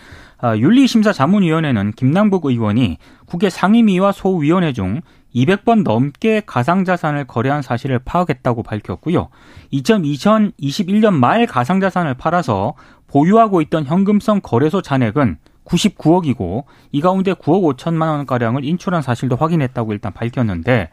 아, 0.41 0.55
윤리심사자문위원회는 0.55 1.93
김남국 1.93 2.45
의원이 2.45 2.97
국회 3.25 3.49
상임위와 3.49 4.11
소위원회 4.13 4.71
중 4.73 5.01
200번 5.35 5.83
넘게 5.83 6.41
가상자산을 6.45 7.25
거래한 7.25 7.61
사실을 7.61 7.99
파악했다고 7.99 8.63
밝혔고요. 8.63 9.29
2021년 9.73 11.13
말 11.13 11.45
가상자산을 11.45 12.15
팔아서 12.15 12.73
보유하고 13.07 13.61
있던 13.61 13.85
현금성 13.85 14.39
거래소 14.41 14.81
잔액은 14.81 15.37
99억이고 15.69 16.63
이 16.91 17.01
가운데 17.01 17.33
9억 17.33 17.77
5천만 17.77 18.09
원가량을 18.09 18.65
인출한 18.65 19.01
사실도 19.01 19.35
확인했다고 19.35 19.93
일단 19.93 20.11
밝혔는데 20.11 20.89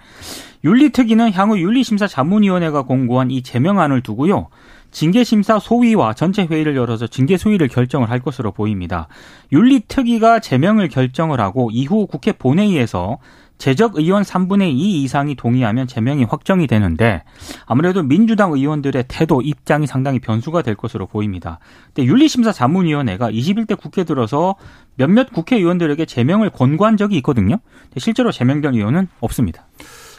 윤리특위는 0.65 1.33
향후 1.33 1.59
윤리심사 1.59 2.07
자문위원회가 2.07 2.83
공고한 2.83 3.31
이 3.31 3.43
제명안을 3.43 4.03
두고요. 4.03 4.49
징계심사 4.91 5.59
소위와 5.59 6.15
전체 6.15 6.47
회의를 6.47 6.77
열어서 6.77 7.07
징계 7.07 7.37
소위를 7.37 7.69
결정을 7.69 8.09
할 8.09 8.21
것으로 8.21 8.53
보입니다. 8.53 9.09
윤리특위가 9.53 10.41
제명을 10.41 10.89
결정을 10.89 11.41
하고 11.41 11.71
이후 11.71 12.07
국회 12.07 12.33
본회의에서 12.33 13.19
재적 13.59 13.97
의원 13.97 14.23
3분의 14.23 14.71
2 14.71 15.03
이상이 15.03 15.35
동의하면 15.35 15.87
제명이 15.87 16.25
확정이 16.25 16.67
되는데 16.67 17.23
아무래도 17.65 18.03
민주당 18.03 18.53
의원들의 18.53 19.05
태도 19.09 19.41
입장이 19.41 19.87
상당히 19.87 20.19
변수가 20.19 20.63
될 20.63 20.75
것으로 20.75 21.07
보입니다. 21.07 21.59
근데 21.95 22.07
윤리심사 22.07 22.53
자문위원회가 22.53 23.31
21대 23.31 23.79
국회 23.79 24.05
들어서 24.05 24.57
몇몇 24.97 25.33
국회의원들에게 25.33 26.05
제명을 26.05 26.51
권고한 26.51 26.97
적이 26.97 27.17
있거든요. 27.17 27.59
근데 27.85 28.01
실제로 28.01 28.31
제명된 28.31 28.75
의원은 28.75 29.09
없습니다. 29.21 29.67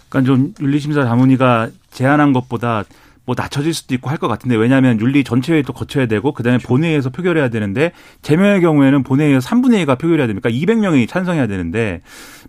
그러니까 0.10 0.34
좀 0.34 0.54
윤리심사 0.60 1.04
자문위가 1.04 1.70
제안한 1.92 2.34
것보다 2.34 2.84
뭐 3.28 3.36
낮춰질 3.38 3.74
수도 3.74 3.94
있고 3.94 4.10
할 4.10 4.18
것 4.18 4.28
같은데 4.28 4.56
왜냐하면 4.56 5.00
윤리 5.00 5.24
전체회의도 5.24 5.74
거쳐야 5.74 6.08
되고 6.08 6.32
그다음에 6.32 6.58
본회의에서 6.58 7.10
표결해야 7.12 7.50
되는데 7.50 7.92
제명의 8.24 8.62
경우에는 8.62 9.04
본회의에서 9.04 9.48
3분의 9.48 9.86
2가 9.86 10.00
표결해야 10.00 10.26
됩니까? 10.26 10.50
200명이 10.50 11.08
찬성해야 11.08 11.46
되는데 11.46 12.02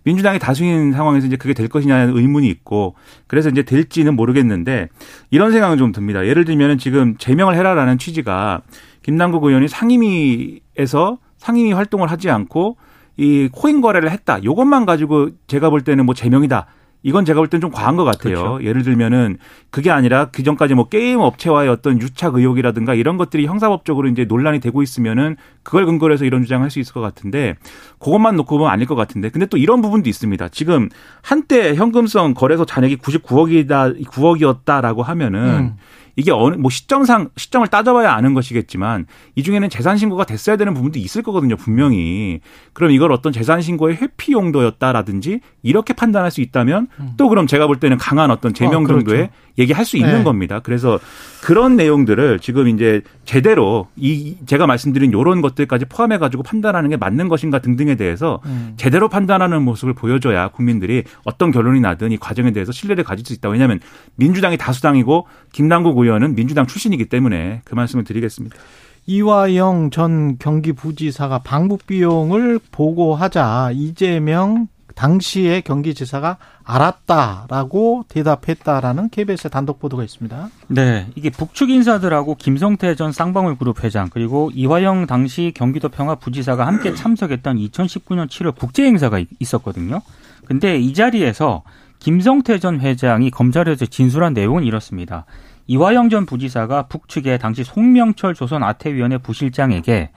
민주당이 0.04 0.38
다수인 0.38 0.92
상황에서 0.92 1.26
이제 1.26 1.36
그게 1.36 1.52
될 1.52 1.68
것이냐는 1.68 2.16
의문이 2.16 2.48
있고 2.48 2.94
그래서 3.26 3.50
이제 3.50 3.64
될지는 3.64 4.14
모르겠는데 4.16 4.88
이런 5.30 5.52
생각은 5.52 5.76
좀 5.78 5.92
듭니다. 5.92 6.24
예를 6.24 6.44
들면은 6.44 6.78
지금 6.78 7.16
제명을 7.18 7.56
해라라는 7.56 7.98
취지가 7.98 8.62
김남국 9.02 9.44
의원이 9.44 9.68
상임위에서 9.68 11.18
상임위 11.38 11.72
활동을 11.72 12.10
하지 12.10 12.30
않고 12.30 12.76
이 13.16 13.48
코인 13.52 13.80
거래를 13.80 14.10
했다. 14.10 14.42
요것만 14.44 14.86
가지고 14.86 15.30
제가 15.48 15.70
볼 15.70 15.82
때는 15.82 16.06
뭐 16.06 16.14
제명이다. 16.14 16.66
이건 17.02 17.24
제가 17.24 17.40
볼 17.40 17.48
땐 17.48 17.60
좀 17.60 17.70
과한 17.70 17.96
것 17.96 18.04
같아요. 18.04 18.34
그렇죠. 18.34 18.64
예를 18.64 18.82
들면은 18.82 19.38
그게 19.70 19.90
아니라 19.90 20.26
그 20.32 20.42
전까지 20.42 20.74
뭐 20.74 20.88
게임 20.88 21.20
업체와의 21.20 21.68
어떤 21.68 22.00
유착 22.00 22.34
의혹이라든가 22.34 22.94
이런 22.94 23.16
것들이 23.16 23.46
형사법적으로 23.46 24.08
이제 24.08 24.24
논란이 24.24 24.60
되고 24.60 24.82
있으면은 24.82 25.36
그걸 25.62 25.86
근거로 25.86 26.12
해서 26.12 26.24
이런 26.24 26.42
주장을 26.42 26.62
할수 26.62 26.80
있을 26.80 26.92
것 26.92 27.00
같은데 27.00 27.54
그것만 27.98 28.36
놓고 28.36 28.58
보면 28.58 28.70
아닐 28.72 28.86
것 28.86 28.94
같은데 28.96 29.28
근데 29.30 29.46
또 29.46 29.56
이런 29.56 29.80
부분도 29.80 30.08
있습니다. 30.08 30.48
지금 30.48 30.88
한때 31.22 31.74
현금성 31.74 32.34
거래소 32.34 32.64
잔액이 32.64 32.96
99억이다 32.96 34.04
9억이었다라고 34.06 35.02
하면은 35.04 35.40
음. 35.40 35.76
이게 36.18 36.32
어느 36.32 36.56
뭐 36.56 36.68
시점상 36.68 37.28
시점을 37.36 37.68
따져봐야 37.68 38.12
아는 38.12 38.34
것이겠지만 38.34 39.06
이 39.36 39.44
중에는 39.44 39.70
재산 39.70 39.96
신고가 39.96 40.24
됐어야 40.24 40.56
되는 40.56 40.74
부분도 40.74 40.98
있을 40.98 41.22
거거든요 41.22 41.56
분명히 41.56 42.40
그럼 42.72 42.90
이걸 42.90 43.12
어떤 43.12 43.32
재산 43.32 43.62
신고의 43.62 43.98
회피 43.98 44.32
용도였다라든지 44.32 45.38
이렇게 45.62 45.94
판단할 45.94 46.32
수 46.32 46.40
있다면 46.40 46.88
또 47.16 47.28
그럼 47.28 47.46
제가 47.46 47.68
볼 47.68 47.78
때는 47.78 47.98
강한 47.98 48.32
어떤 48.32 48.52
제명 48.52 48.82
어, 48.82 48.86
그렇죠. 48.86 49.04
정도의 49.04 49.30
얘기할 49.58 49.84
수 49.84 49.96
있는 49.96 50.18
네. 50.18 50.24
겁니다 50.24 50.58
그래서 50.58 50.98
그런 51.40 51.76
내용들을 51.76 52.40
지금 52.40 52.66
이제 52.66 53.00
제대로 53.24 53.86
이 53.94 54.38
제가 54.46 54.66
말씀드린 54.66 55.10
이런 55.10 55.40
것들까지 55.40 55.84
포함해 55.84 56.18
가지고 56.18 56.42
판단하는 56.42 56.90
게 56.90 56.96
맞는 56.96 57.28
것인가 57.28 57.60
등등에 57.60 57.94
대해서 57.94 58.40
음. 58.46 58.74
제대로 58.76 59.08
판단하는 59.08 59.62
모습을 59.62 59.94
보여줘야 59.94 60.48
국민들이 60.48 61.04
어떤 61.24 61.52
결론이 61.52 61.80
나든 61.80 62.10
이 62.10 62.16
과정에 62.16 62.50
대해서 62.50 62.72
신뢰를 62.72 63.04
가질 63.04 63.24
수 63.24 63.32
있다. 63.34 63.48
왜냐하면 63.50 63.78
민주당이 64.16 64.56
다수당이고 64.56 65.28
김남국 65.52 65.96
의원 65.98 66.07
은 66.16 66.34
민주당 66.34 66.66
출신이기 66.66 67.06
때문에 67.06 67.62
그 67.64 67.74
말씀을 67.74 68.04
드리겠습니다. 68.04 68.56
이화영 69.06 69.90
전 69.90 70.36
경기부지사가 70.38 71.38
방북 71.38 71.86
비용을 71.86 72.60
보고하자 72.70 73.70
이재명 73.72 74.68
당시의 74.94 75.62
경기지사가 75.62 76.38
알았다라고 76.64 78.04
대답했다라는 78.08 79.10
KBS의 79.10 79.50
단독 79.50 79.78
보도가 79.78 80.02
있습니다. 80.02 80.50
네, 80.66 81.06
이게 81.14 81.30
북측 81.30 81.70
인사들하고 81.70 82.34
김성태 82.34 82.96
전 82.96 83.12
쌍방울 83.12 83.56
그룹 83.56 83.84
회장 83.84 84.10
그리고 84.10 84.50
이화영 84.52 85.06
당시 85.06 85.52
경기도 85.54 85.88
평화 85.88 86.16
부지사가 86.16 86.66
함께 86.66 86.94
참석했던 86.94 87.56
2019년 87.56 88.26
7월 88.26 88.56
국제 88.56 88.84
행사가 88.84 89.22
있었거든요. 89.38 90.02
근데 90.46 90.78
이 90.78 90.92
자리에서 90.92 91.62
김성태 92.00 92.58
전 92.58 92.80
회장이 92.80 93.30
검찰에서 93.30 93.86
진술한 93.86 94.34
내용은 94.34 94.64
이렇습니다. 94.64 95.26
이화영 95.68 96.08
전 96.08 96.24
부지사가 96.24 96.84
북측의 96.88 97.38
당시 97.38 97.62
송명철 97.62 98.34
조선 98.34 98.62
아태위원회 98.62 99.18
부실장에게 99.18 100.10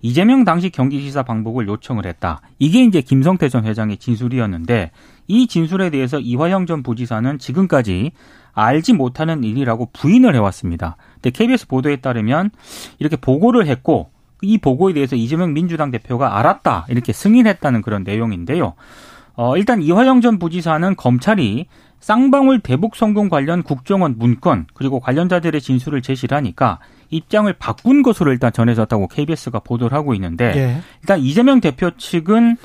이재명 0.00 0.44
당시 0.44 0.70
경기지사 0.70 1.22
방북을 1.22 1.68
요청을 1.68 2.06
했다. 2.06 2.40
이게 2.58 2.82
이제 2.82 3.00
김성태 3.00 3.48
전 3.48 3.64
회장의 3.64 3.98
진술이었는데 3.98 4.90
이 5.28 5.46
진술에 5.46 5.90
대해서 5.90 6.18
이화영 6.18 6.66
전 6.66 6.82
부지사는 6.82 7.38
지금까지 7.38 8.12
알지 8.52 8.94
못하는 8.94 9.44
일이라고 9.44 9.90
부인을 9.92 10.34
해왔습니다. 10.34 10.96
근데 11.14 11.30
KBS 11.30 11.68
보도에 11.68 11.96
따르면 11.96 12.50
이렇게 12.98 13.16
보고를 13.16 13.66
했고 13.66 14.10
이 14.40 14.58
보고에 14.58 14.94
대해서 14.94 15.16
이재명 15.16 15.52
민주당 15.52 15.90
대표가 15.90 16.38
알았다 16.38 16.86
이렇게 16.88 17.12
승인했다는 17.12 17.82
그런 17.82 18.04
내용인데요. 18.04 18.74
어, 19.36 19.56
일단 19.56 19.82
이화영 19.82 20.20
전 20.20 20.38
부지사는 20.38 20.96
검찰이 20.96 21.66
쌍방울 22.04 22.60
대북 22.60 22.96
성공 22.96 23.30
관련 23.30 23.62
국정원 23.62 24.16
문건 24.18 24.66
그리고 24.74 25.00
관련자들의 25.00 25.58
진술을 25.58 26.02
제시를 26.02 26.36
하니까 26.36 26.78
입장을 27.08 27.50
바꾼 27.54 28.02
것으로 28.02 28.30
일단 28.30 28.52
전해졌다고 28.52 29.08
KBS가 29.08 29.60
보도를 29.60 29.96
하고 29.96 30.12
있는데 30.12 30.52
예. 30.54 30.80
일단 31.00 31.18
이재명 31.20 31.62
대표 31.62 31.90
측은 31.96 32.58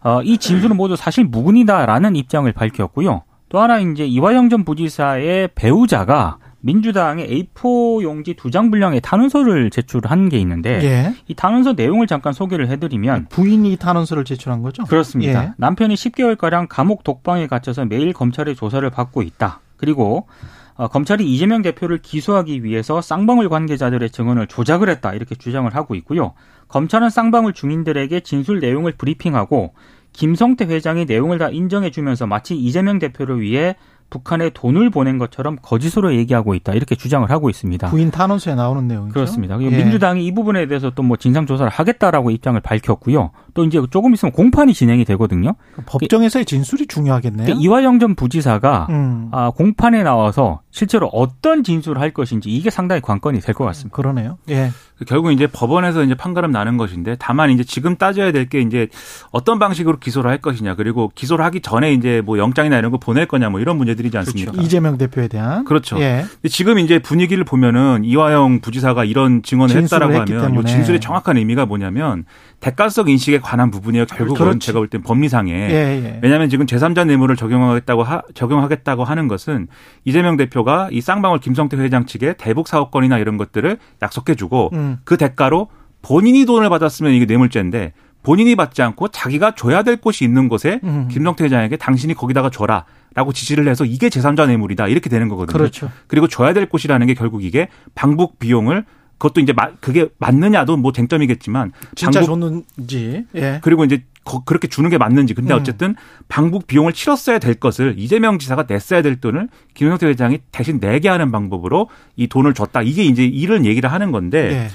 어, 0.00 0.22
이 0.22 0.38
진술은 0.38 0.74
모두 0.78 0.96
사실 0.96 1.26
무근이다라는 1.26 2.16
입장을 2.16 2.50
밝혔고요. 2.50 3.24
또 3.50 3.60
하나 3.60 3.78
이제 3.78 4.06
이화영 4.06 4.48
전 4.48 4.64
부지사의 4.64 5.50
배우자가 5.54 6.38
민주당의 6.60 7.46
A4 7.54 8.02
용지 8.02 8.34
두 8.34 8.50
장 8.50 8.70
분량의 8.70 9.00
탄원서를 9.00 9.70
제출한 9.70 10.28
게 10.28 10.38
있는데 10.38 10.80
예. 10.82 11.14
이 11.28 11.34
탄원서 11.34 11.74
내용을 11.74 12.06
잠깐 12.06 12.32
소개를 12.32 12.68
해드리면 12.68 13.26
부인이 13.28 13.76
탄원서를 13.76 14.24
제출한 14.24 14.62
거죠? 14.62 14.84
그렇습니다. 14.84 15.44
예. 15.44 15.52
남편이 15.58 15.94
10개월 15.94 16.36
가량 16.36 16.66
감옥 16.68 17.04
독방에 17.04 17.46
갇혀서 17.46 17.84
매일 17.84 18.12
검찰의 18.12 18.56
조사를 18.56 18.88
받고 18.90 19.22
있다. 19.22 19.60
그리고 19.76 20.26
어, 20.74 20.86
검찰이 20.88 21.24
이재명 21.32 21.62
대표를 21.62 21.98
기소하기 21.98 22.62
위해서 22.64 23.00
쌍방울 23.02 23.48
관계자들의 23.48 24.10
증언을 24.10 24.46
조작을 24.46 24.88
했다. 24.88 25.12
이렇게 25.12 25.34
주장을 25.34 25.72
하고 25.74 25.94
있고요. 25.96 26.34
검찰은 26.68 27.10
쌍방울 27.10 27.52
중인들에게 27.52 28.20
진술 28.20 28.60
내용을 28.60 28.92
브리핑하고 28.92 29.74
김성태 30.12 30.66
회장이 30.66 31.04
내용을 31.04 31.38
다 31.38 31.48
인정해주면서 31.50 32.26
마치 32.26 32.56
이재명 32.56 32.98
대표를 32.98 33.40
위해 33.40 33.76
북한에 34.10 34.50
돈을 34.50 34.90
보낸 34.90 35.18
것처럼 35.18 35.58
거짓으로 35.60 36.14
얘기하고 36.14 36.54
있다. 36.54 36.72
이렇게 36.72 36.94
주장을 36.94 37.28
하고 37.30 37.50
있습니다. 37.50 37.88
부인 37.90 38.10
탄원서에 38.10 38.54
나오는 38.54 38.86
내용이죠. 38.88 39.12
그렇습니다. 39.12 39.60
예. 39.60 39.68
민주당이 39.70 40.24
이 40.24 40.32
부분에 40.32 40.66
대해서 40.66 40.90
또 40.90 41.02
뭐 41.02 41.16
진상 41.16 41.46
조사를 41.46 41.70
하겠다라고 41.70 42.30
입장을 42.30 42.60
밝혔고요. 42.60 43.30
또 43.54 43.64
이제 43.64 43.80
조금 43.90 44.12
있으면 44.14 44.32
공판이 44.32 44.74
진행이 44.74 45.04
되거든요. 45.06 45.54
법정에서의 45.86 46.44
진술이 46.44 46.86
중요하겠네요. 46.86 47.44
그러니까 47.46 47.62
이화영 47.64 47.98
전 47.98 48.14
부지사가 48.14 48.86
음. 48.90 49.28
아, 49.32 49.50
공판에 49.50 50.02
나와서 50.02 50.60
실제로 50.70 51.06
어떤 51.08 51.64
진술을 51.64 52.00
할 52.00 52.12
것인지 52.12 52.50
이게 52.50 52.68
상당히 52.70 53.00
관건이 53.00 53.40
될 53.40 53.54
것 53.54 53.64
같습니다. 53.64 53.96
그러네요. 53.96 54.38
예. 54.50 54.70
결국 55.06 55.30
이제 55.32 55.46
법원에서 55.46 56.02
이제 56.02 56.14
판가름 56.14 56.50
나는 56.50 56.76
것인데 56.76 57.16
다만 57.18 57.50
이제 57.50 57.62
지금 57.64 57.96
따져야 57.96 58.32
될 58.32 58.48
게 58.48 58.60
이제 58.60 58.88
어떤 59.30 59.58
방식으로 59.58 59.98
기소를 59.98 60.30
할 60.30 60.38
것이냐 60.38 60.74
그리고 60.74 61.10
기소를 61.14 61.44
하기 61.46 61.60
전에 61.60 61.92
이제 61.92 62.22
뭐 62.24 62.38
영장이나 62.38 62.78
이런 62.78 62.90
거 62.90 62.98
보낼 62.98 63.26
거냐 63.26 63.48
뭐 63.50 63.60
이런 63.60 63.76
문제 63.76 63.94
들이지 63.98 64.16
않습니까? 64.16 64.52
이재명 64.62 64.96
대표에 64.96 65.28
대한 65.28 65.64
그렇죠. 65.66 66.00
예. 66.00 66.24
근데 66.32 66.48
지금 66.48 66.78
이제 66.78 66.98
분위기를 66.98 67.44
보면은 67.44 68.02
이화영 68.04 68.60
부지사가 68.60 69.04
이런 69.04 69.42
증언을 69.42 69.76
했다라고 69.76 70.14
하면 70.14 70.62
이. 70.62 70.66
진술의 70.66 71.00
정확한 71.00 71.36
의미가 71.36 71.66
뭐냐면 71.66 72.24
대가성 72.60 73.08
인식에 73.08 73.38
관한 73.40 73.70
부분이에요. 73.70 74.06
결국은 74.06 74.46
그렇지. 74.46 74.66
제가 74.66 74.78
볼 74.78 74.88
땐 74.88 75.02
법리상에 75.02 75.52
예, 75.52 76.02
예. 76.04 76.18
왜냐하면 76.22 76.48
지금 76.48 76.64
제3자 76.64 77.06
뇌물을 77.06 77.36
적용하겠다고 77.36 78.02
하, 78.02 78.22
적용하겠다고 78.34 79.04
하는 79.04 79.28
것은 79.28 79.68
이재명 80.04 80.36
대표가 80.38 80.88
이 80.90 81.00
쌍방울 81.00 81.40
김성태 81.40 81.76
회장 81.76 82.06
측에 82.06 82.34
대북 82.38 82.68
사업권이나 82.68 83.18
이런 83.18 83.36
것들을 83.36 83.76
약속해주고 84.02 84.70
음. 84.72 84.98
그 85.04 85.16
대가로 85.18 85.68
본인이 86.00 86.46
돈을 86.46 86.68
받았으면 86.70 87.12
이게 87.12 87.24
뇌물죄인데 87.26 87.92
본인이 88.22 88.56
받지 88.56 88.82
않고 88.82 89.08
자기가 89.08 89.54
줘야 89.54 89.82
될 89.82 89.96
곳이 89.96 90.24
있는 90.24 90.48
곳에 90.48 90.80
음. 90.84 91.08
김성태 91.10 91.44
회장에게 91.44 91.76
당신이 91.76 92.14
거기다가 92.14 92.50
줘라 92.50 92.84
라고 93.14 93.32
지시를 93.32 93.66
해서 93.68 93.84
이게 93.84 94.08
제3자 94.08 94.46
뇌물이다 94.46 94.86
이렇게 94.88 95.08
되는 95.08 95.28
거거든요. 95.28 95.56
그렇죠. 95.56 95.90
그리고 96.06 96.28
줘야 96.28 96.52
될 96.52 96.68
곳이라는 96.68 97.06
게 97.06 97.14
결국 97.14 97.42
이게 97.42 97.68
방북 97.94 98.38
비용을 98.38 98.84
그것도 99.18 99.40
이제 99.40 99.52
마- 99.52 99.70
그게 99.80 100.08
맞느냐도 100.18 100.76
뭐 100.76 100.92
쟁점이겠지만 100.92 101.72
진짜 101.96 102.20
방북 102.20 102.26
줬는지. 102.40 103.24
예. 103.34 103.58
그리고 103.62 103.84
이제 103.84 104.04
거- 104.24 104.44
그렇게 104.44 104.68
주는 104.68 104.88
게 104.90 104.98
맞는지 104.98 105.34
근데 105.34 105.54
음. 105.54 105.58
어쨌든 105.58 105.96
방북 106.28 106.66
비용을 106.68 106.92
치렀어야 106.92 107.38
될 107.40 107.54
것을 107.54 107.94
이재명 107.96 108.38
지사가 108.38 108.66
냈어야 108.68 109.02
될 109.02 109.16
돈을 109.20 109.48
김성태 109.74 110.06
회장이 110.06 110.38
대신 110.52 110.78
내게 110.78 111.08
하는 111.08 111.32
방법으로 111.32 111.88
이 112.14 112.28
돈을 112.28 112.54
줬다 112.54 112.82
이게 112.82 113.02
이제 113.04 113.24
이런 113.24 113.64
얘기를 113.64 113.90
하는 113.90 114.12
건데 114.12 114.52
예. 114.52 114.68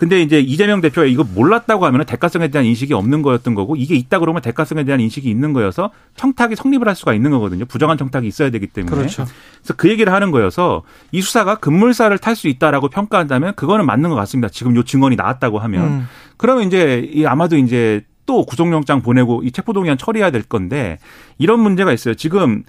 근데 0.00 0.22
이제 0.22 0.40
이재명 0.40 0.80
대표가 0.80 1.06
이거 1.06 1.24
몰랐다고 1.24 1.84
하면 1.84 2.06
대가성에 2.06 2.48
대한 2.48 2.64
인식이 2.64 2.94
없는 2.94 3.20
거였던 3.20 3.54
거고 3.54 3.76
이게 3.76 3.96
있다 3.96 4.18
그러면 4.18 4.40
대가성에 4.40 4.84
대한 4.84 4.98
인식이 4.98 5.28
있는 5.28 5.52
거여서 5.52 5.90
청탁이 6.16 6.56
성립을 6.56 6.88
할 6.88 6.96
수가 6.96 7.12
있는 7.12 7.30
거거든요. 7.32 7.66
부정한 7.66 7.98
청탁이 7.98 8.26
있어야 8.26 8.48
되기 8.48 8.66
때문에. 8.66 8.96
그렇죠. 8.96 9.26
그래서 9.58 9.74
그 9.76 9.90
얘기를 9.90 10.10
하는 10.10 10.30
거여서 10.30 10.84
이 11.12 11.20
수사가 11.20 11.56
급물살을 11.56 12.16
탈 12.16 12.34
수 12.34 12.48
있다라고 12.48 12.88
평가한다면 12.88 13.54
그거는 13.56 13.84
맞는 13.84 14.08
것 14.08 14.16
같습니다. 14.16 14.48
지금 14.48 14.74
요 14.74 14.84
증언이 14.84 15.16
나왔다고 15.16 15.58
하면. 15.58 15.84
음. 15.84 16.08
그러면 16.38 16.66
이제 16.66 17.06
이 17.12 17.26
아마도 17.26 17.58
이제 17.58 18.02
또 18.24 18.46
구속영장 18.46 19.02
보내고 19.02 19.42
이 19.42 19.50
체포동의안 19.50 19.98
처리해야 19.98 20.30
될 20.30 20.44
건데 20.44 20.98
이런 21.36 21.60
문제가 21.60 21.92
있어요. 21.92 22.14
지금 22.14 22.62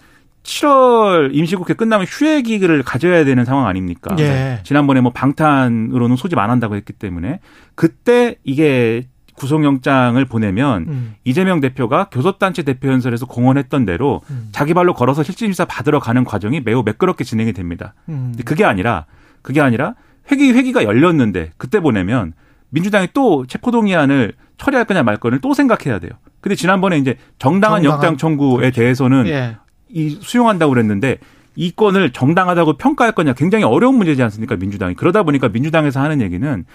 7월 0.43 1.33
임시국회 1.35 1.73
끝나면 1.75 2.05
휴회기를 2.09 2.83
가져야 2.83 3.23
되는 3.25 3.45
상황 3.45 3.67
아닙니까? 3.67 4.15
예. 4.19 4.59
지난번에 4.63 5.01
뭐 5.01 5.11
방탄으로는 5.11 6.15
소집 6.15 6.37
안 6.39 6.49
한다고 6.49 6.75
했기 6.75 6.93
때문에 6.93 7.39
그때 7.75 8.35
이게 8.43 9.07
구속영장을 9.35 10.23
보내면 10.25 10.85
음. 10.87 11.15
이재명 11.23 11.61
대표가 11.61 12.09
교섭단체 12.11 12.63
대표연설에서 12.63 13.25
공언했던 13.25 13.85
대로 13.85 14.21
음. 14.29 14.49
자기 14.51 14.73
발로 14.73 14.93
걸어서 14.93 15.23
실질심사 15.23 15.65
받으러 15.65 15.99
가는 15.99 16.23
과정이 16.23 16.61
매우 16.61 16.83
매끄럽게 16.83 17.23
진행이 17.23 17.53
됩니다. 17.53 17.93
음. 18.09 18.29
근데 18.31 18.43
그게 18.43 18.65
아니라 18.65 19.05
그게 19.41 19.61
아니라 19.61 19.95
회기 20.31 20.51
회기가 20.51 20.83
열렸는데 20.83 21.51
그때 21.57 21.79
보내면 21.79 22.33
민주당이 22.69 23.09
또 23.13 23.45
체포동의안을 23.47 24.33
처리할 24.57 24.85
거냐 24.85 25.01
말 25.03 25.17
거를 25.17 25.39
또 25.41 25.53
생각해야 25.53 25.99
돼요. 25.99 26.11
근데 26.39 26.55
지난번에 26.55 26.97
이제 26.97 27.17
정당한, 27.39 27.81
정당한- 27.81 27.83
영장 27.95 28.17
청구에 28.17 28.71
대해서는 28.71 29.27
예. 29.27 29.57
이 29.93 30.17
수용한다고 30.21 30.71
그랬는데 30.71 31.17
이 31.55 31.71
건을 31.71 32.11
정당하다고 32.11 32.77
평가할 32.77 33.13
거냐 33.13 33.33
굉장히 33.33 33.65
어려운 33.65 33.95
문제지 33.95 34.23
않습니까 34.23 34.55
민주당이. 34.55 34.95
그러다 34.95 35.23
보니까 35.23 35.49
민주당에서 35.49 35.99
하는 35.99 36.21
얘기는 36.21 36.65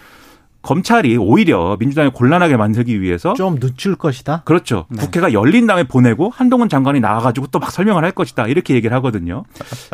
검찰이 0.67 1.17
오히려 1.17 1.77
민주당을 1.79 2.11
곤란하게 2.11 2.57
만들기 2.57 3.01
위해서 3.01 3.35
좀 3.35 3.59
늦출 3.61 3.95
것이다. 3.95 4.43
그렇죠. 4.45 4.87
국회가 4.99 5.33
열린 5.33 5.67
다음에 5.67 5.85
보내고 5.85 6.31
한동훈 6.31 6.69
장관이 6.69 7.01
나와가지고 7.01 7.47
또 7.49 7.59
막 7.61 7.71
설명을 7.71 8.05
할 8.05 8.13
것이다 8.13 8.47
이렇게 8.49 8.75
얘기를 8.75 8.95
하거든요. 8.97 9.45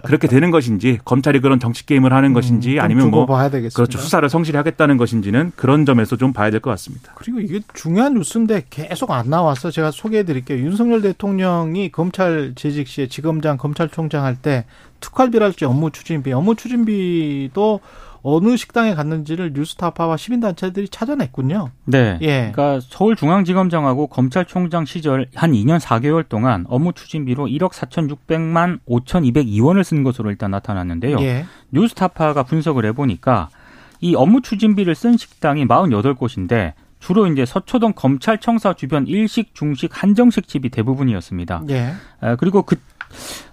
그렇게 0.05 0.27
되는 0.29 0.51
것인지 0.51 0.99
검찰이 1.05 1.41
그런 1.41 1.61
정치 1.61 1.87
게임을 1.87 2.13
하는 2.13 2.33
것인지 2.33 2.71
음, 2.71 2.75
좀 2.77 2.85
아니면 2.85 3.11
뭐. 3.11 3.27
그렇죠 3.27 3.99
수사를 3.99 4.29
성실히 4.29 4.57
하겠다는 4.57 4.97
것인지는 4.97 5.53
그런 5.57 5.85
점에서 5.87 6.17
좀 6.17 6.33
봐야 6.33 6.51
될 6.51 6.61
것 6.61 6.71
같습니다. 6.71 7.13
그리고 7.17 7.41
이게 7.41 7.61
중요한 7.75 8.15
뉴스인데 8.15 8.65
계속 8.71 9.11
안 9.11 9.29
나와서 9.31 9.71
제가 9.71 9.91
소개해 9.91 10.23
드릴게요. 10.25 10.59
윤석열 10.59 11.03
대통령이 11.03 11.91
검찰 11.93 12.53
재직 12.55 12.89
시에 12.89 13.09
지검장 13.09 13.57
검찰총장 13.59 14.25
할 14.25 14.37
때 14.43 14.65
특활비랄지 15.01 15.65
업무 15.67 15.91
추진비, 15.91 16.33
업무 16.33 16.55
추진비도 16.55 17.81
어느 18.23 18.57
식당에 18.57 18.95
갔는지를 18.95 19.53
뉴스타파와 19.55 20.17
시민단체들이 20.17 20.89
찾아냈군요. 20.89 21.71
네. 21.85 22.19
예. 22.23 22.53
그러니까 22.53 22.81
서울중앙지검장하고 22.81 24.07
검찰총장 24.07 24.85
시절 24.85 25.27
한 25.35 25.53
2년 25.53 25.81
4개월 25.81 26.29
동안 26.29 26.65
업무 26.69 26.93
추진비로 26.93 27.47
1억 27.47 27.73
4,600만 27.73 28.81
5,202원을 28.89 29.85
쓴 29.85 30.03
것으로 30.03 30.31
일단 30.31 30.53
나타났는데요. 30.53 31.21
예. 31.21 31.45
뉴스타파가 31.73 32.45
분석을 32.45 32.85
해보니까 32.87 33.49
이 34.01 34.15
업무 34.15 34.41
추진비를 34.41 34.95
쓴 34.95 35.17
식당이 35.17 35.67
48곳인데 35.67 36.75
주로 37.03 37.27
이제 37.27 37.45
서초동 37.45 37.95
검찰청사 37.97 38.75
주변 38.75 39.09
일식, 39.09 39.57
중식, 39.57 39.91
한정식 39.93 40.47
집이 40.47 40.69
대부분이었습니다. 40.69 41.65
예. 41.71 41.93
아, 42.21 42.37
그리고 42.37 42.63
그, 42.63 42.77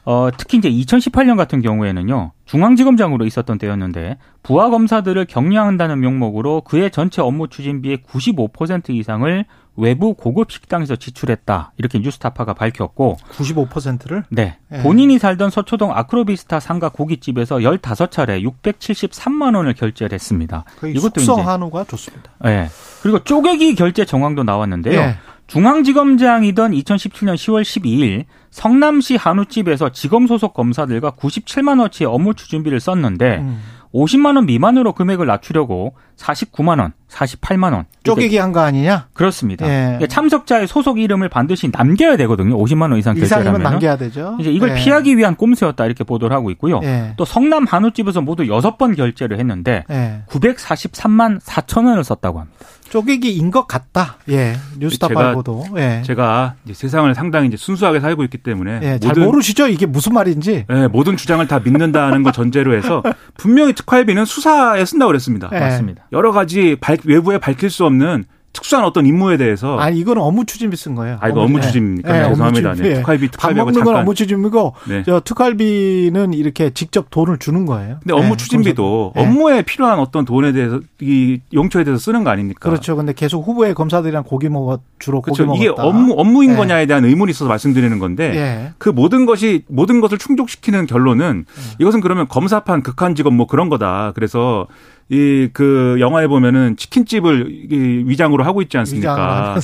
어, 0.05 0.29
특히 0.37 0.57
이제 0.57 0.69
2018년 0.69 1.37
같은 1.37 1.61
경우에는요, 1.61 2.31
중앙지검장으로 2.45 3.25
있었던 3.25 3.57
때였는데, 3.57 4.17
부하 4.43 4.69
검사들을 4.69 5.25
격려한다는 5.25 5.99
명목으로 5.99 6.61
그의 6.61 6.91
전체 6.91 7.21
업무 7.21 7.47
추진비의 7.47 7.99
95% 8.09 8.89
이상을 8.91 9.45
외부 9.75 10.13
고급 10.13 10.51
식당에서 10.51 10.95
지출했다. 10.97 11.71
이렇게 11.77 11.99
뉴스타파가 11.99 12.53
밝혔고, 12.53 13.17
95%를 13.31 14.23
네. 14.29 14.57
예. 14.73 14.77
본인이 14.81 15.17
살던 15.19 15.51
서초동 15.51 15.91
아크로비스타 15.95 16.59
상가 16.59 16.89
고깃집에서 16.89 17.57
15차례 17.59 18.43
673만 18.63 19.55
원을 19.55 19.73
결제를 19.75 20.13
했습니다. 20.13 20.65
이것도 20.83 21.21
숙성 21.21 21.35
이제- 21.35 21.43
한우가 21.43 21.85
좋습니다. 21.85 22.31
예. 22.45 22.67
그리고 23.01 23.19
쪼개기 23.23 23.75
결제 23.75 24.03
정황도 24.03 24.43
나왔는데요. 24.43 24.99
예. 24.99 25.15
중앙지검장이던 25.49 26.71
2017년 26.71 27.33
10월 27.33 27.63
12일 27.63 28.25
성남시 28.51 29.15
한우집에서 29.15 29.89
지검 29.89 30.27
소속 30.27 30.53
검사들과 30.53 31.11
97만 31.11 31.79
원치의 31.79 32.07
업무 32.07 32.35
추진비를 32.35 32.79
썼는데 32.79 33.39
음. 33.39 33.59
50만 33.93 34.35
원 34.35 34.45
미만으로 34.45 34.93
금액을 34.93 35.25
낮추려고 35.25 35.95
49만 36.17 36.79
원, 36.79 36.93
48만 37.09 37.73
원. 37.73 37.85
쪼개기 38.03 38.37
한 38.37 38.51
거 38.53 38.59
아니냐? 38.61 39.07
그렇습니다. 39.13 39.65
예. 39.67 39.83
그러니까 39.97 40.07
참석자의 40.07 40.67
소속 40.67 40.99
이름을 40.99 41.29
반드시 41.29 41.69
남겨야 41.71 42.17
되거든요. 42.17 42.57
50만 42.57 42.83
원 42.89 42.97
이상 42.97 43.15
결제하면 43.15 43.61
남겨야 43.61 43.97
되죠. 43.97 44.37
이제 44.39 44.51
이걸 44.51 44.69
예. 44.71 44.75
피하기 44.75 45.17
위한 45.17 45.35
꼼수였다 45.35 45.85
이렇게 45.85 46.03
보도를 46.03 46.35
하고 46.35 46.49
있고요. 46.51 46.79
예. 46.83 47.13
또 47.17 47.25
성남 47.25 47.65
한우집에서 47.65 48.21
모두 48.21 48.43
6번 48.43 48.95
결제를 48.95 49.37
했는데 49.39 49.83
예. 49.91 50.21
943만 50.29 51.39
4천 51.41 51.85
원을 51.87 52.03
썼다고 52.03 52.39
합니다. 52.39 52.57
쪼개기인 52.89 53.51
것 53.51 53.67
같다. 53.67 54.17
예. 54.29 54.55
뉴스타파 54.79 55.33
보도. 55.33 55.63
예. 55.77 56.01
제가 56.03 56.55
세상을 56.71 57.13
상당히 57.13 57.47
이제 57.47 57.55
순수하게 57.57 57.99
살고 57.99 58.23
있기 58.23 58.39
때문에 58.39 58.79
예. 58.81 58.99
잘 58.99 59.13
모르시죠? 59.13 59.67
이게 59.67 59.85
무슨 59.85 60.13
말인지. 60.15 60.65
예, 60.67 60.87
모든 60.87 61.15
주장을 61.15 61.45
다 61.47 61.59
믿는다는 61.59 62.23
거 62.23 62.31
전제로 62.31 62.73
해서 62.75 63.03
분명히 63.37 63.73
특활비는 63.73 64.25
수사에 64.25 64.83
쓴다고 64.85 65.09
그랬습니다. 65.09 65.49
예. 65.53 65.59
맞습니다. 65.59 66.05
여러 66.13 66.31
가지 66.31 66.77
밝- 66.81 66.98
외부에 67.05 67.37
밝힐 67.37 67.69
수 67.69 67.85
없는 67.85 68.25
특수한 68.51 68.83
어떤 68.83 69.05
임무에 69.05 69.37
대해서 69.37 69.79
아, 69.79 69.89
이거는 69.91 70.23
업무 70.23 70.43
추진비 70.43 70.75
쓴 70.75 70.95
거예요. 70.95 71.17
아, 71.21 71.29
이거 71.29 71.41
업무 71.41 71.61
추진입니까? 71.61 72.09
예, 72.09 72.29
죄송합니다. 72.29 72.69
업무 72.69 72.75
추진비. 72.77 72.89
네, 72.89 72.95
특활비, 72.95 73.27
밥 73.27 73.31
특활비하고 73.33 73.65
먹는 73.67 73.83
건 73.83 73.85
잠깐. 73.85 74.01
업무 74.01 74.15
추진비고 74.15 74.73
네. 74.89 75.03
저 75.05 75.19
특활비는 75.19 76.33
이렇게 76.33 76.71
직접 76.71 77.11
돈을 77.11 77.37
주는 77.37 77.67
거예요. 77.67 77.97
근데 78.01 78.15
업무 78.15 78.31
예, 78.31 78.37
추진비도 78.37 79.11
검사들. 79.13 79.21
예. 79.21 79.27
업무에 79.27 79.61
필요한 79.61 79.99
어떤 79.99 80.25
돈에 80.25 80.51
대해서 80.51 80.79
이 80.99 81.39
용처에 81.53 81.83
대해서 81.83 82.01
쓰는 82.01 82.23
거 82.23 82.31
아닙니까? 82.31 82.67
그렇죠. 82.67 82.95
근데 82.95 83.13
계속 83.13 83.47
후보의 83.47 83.75
검사들이랑 83.75 84.23
고기 84.23 84.49
먹어 84.49 84.79
주로 84.97 85.21
고기 85.21 85.37
그렇죠. 85.37 85.45
먹었다. 85.45 85.63
이게 85.63 85.73
업무 85.87 86.15
업무인 86.17 86.53
예. 86.53 86.55
거냐에 86.55 86.85
대한 86.87 87.05
의문이 87.05 87.29
있어서 87.29 87.47
말씀드리는 87.47 87.99
건데 87.99 88.35
예. 88.35 88.73
그 88.79 88.89
모든 88.89 89.27
것이 89.27 89.63
모든 89.67 90.01
것을 90.01 90.17
충족시키는 90.17 90.87
결론은 90.87 91.45
이것은 91.79 92.01
그러면 92.01 92.27
검사판 92.27 92.81
극한 92.81 93.13
직업 93.13 93.31
뭐 93.35 93.45
그런 93.45 93.69
거다. 93.69 94.11
그래서 94.15 94.67
이 95.11 95.49
그 95.53 95.97
영화에 95.99 96.27
보면은 96.27 96.75
치킨집을 96.77 97.71
이 97.71 98.03
위장으로 98.07 98.43
하고 98.43 98.61
있지 98.61 98.77
않습니까? 98.77 99.57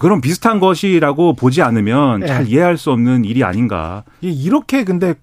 그런 0.00 0.20
비슷한 0.20 0.60
것이라고 0.60 1.32
보지 1.34 1.62
않으면 1.62 2.22
예. 2.22 2.26
잘 2.26 2.46
이해할 2.46 2.76
수 2.76 2.92
없는 2.92 3.24
일이 3.24 3.42
아닌가. 3.42 4.04
이- 4.20 4.30
이렇게 4.32 4.84
근데 4.84 5.14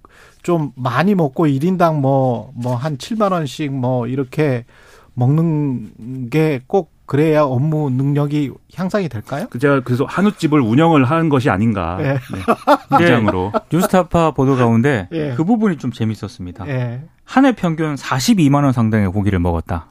좀 0.44 0.72
많이 0.76 1.16
먹고 1.16 1.46
1인당 1.48 2.00
뭐 2.02 2.52
뭐 2.56 2.76
한 2.76 2.98
7만 2.98 3.32
원씩 3.32 3.72
뭐 3.72 4.08
이렇게 4.08 4.66
먹는 5.14 6.30
게 6.30 6.60
꼭 6.68 6.92
그래야 7.06 7.44
업무 7.44 7.90
능력이 7.90 8.52
향상이 8.76 9.10
될까요? 9.10 9.48
그 9.50 9.60
제가 9.60 9.82
그래서 9.82 10.06
한우집을 10.06 10.62
운영을 10.62 11.04
하는 11.04 11.28
것이 11.28 11.50
아닌가 11.50 11.98
예. 12.00 12.04
네. 12.14 12.20
입장으로 13.02 13.52
뉴스타파 13.72 14.32
보도 14.32 14.56
가운데 14.56 15.10
예. 15.12 15.34
그 15.36 15.44
부분이 15.44 15.78
좀 15.78 15.92
재밌었습니다. 15.92 16.66
예. 16.70 17.02
한 17.32 17.46
해 17.46 17.52
평균 17.54 17.96
42만 17.96 18.64
원 18.64 18.74
상당의 18.74 19.08
고기를 19.10 19.40
먹었다. 19.40 19.86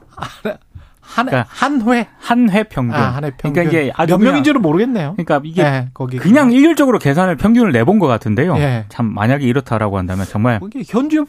한, 1.01 1.25
그러니까 1.25 1.45
한 1.49 1.81
회? 1.89 2.07
한 2.19 2.49
회 2.49 2.63
평균. 2.63 2.95
아, 2.95 3.09
한 3.15 3.23
회 3.23 3.31
평균. 3.31 3.53
그러니까 3.63 3.79
이게 3.81 3.91
아주 3.95 4.13
몇 4.13 4.19
명인지는 4.19 4.61
모르겠네요. 4.61 5.13
그러니까 5.17 5.41
이게 5.43 5.61
예, 5.63 5.87
거기. 5.93 6.17
그냥 6.17 6.51
일률적으로 6.51 6.99
계산을 6.99 7.37
평균을 7.37 7.71
내본 7.71 7.97
것 7.99 8.07
같은데요. 8.07 8.55
예. 8.57 8.85
참 8.89 9.11
만약에 9.13 9.45
이렇다라고 9.45 9.97
한다면 9.97 10.25
정말 10.29 10.59
거기 10.59 10.83
현지업 10.85 11.27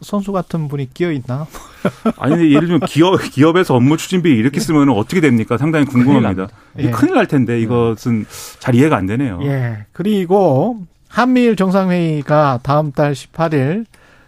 선수 0.00 0.32
같은 0.32 0.68
분이 0.68 0.92
끼어 0.94 1.10
있나? 1.12 1.46
아니 2.18 2.34
근데 2.34 2.48
예를 2.50 2.62
들면 2.68 2.80
기업 2.86 3.20
기업에서 3.22 3.74
업무 3.74 3.96
추진비 3.96 4.30
이렇게 4.30 4.58
쓰면 4.60 4.88
어떻게 4.90 5.20
됩니까? 5.20 5.56
상당히 5.56 5.84
궁금합니다. 5.86 6.48
이게 6.78 6.88
예. 6.88 6.90
큰일 6.90 7.14
날 7.14 7.26
텐데 7.28 7.60
이것은 7.60 8.26
잘 8.58 8.74
이해가 8.74 8.96
안 8.96 9.06
되네요. 9.06 9.38
예. 9.44 9.86
그리고 9.92 10.78
한미일 11.08 11.54
정상회의가 11.56 12.58
다음 12.64 12.90
달 12.92 13.12
18일 13.12 13.86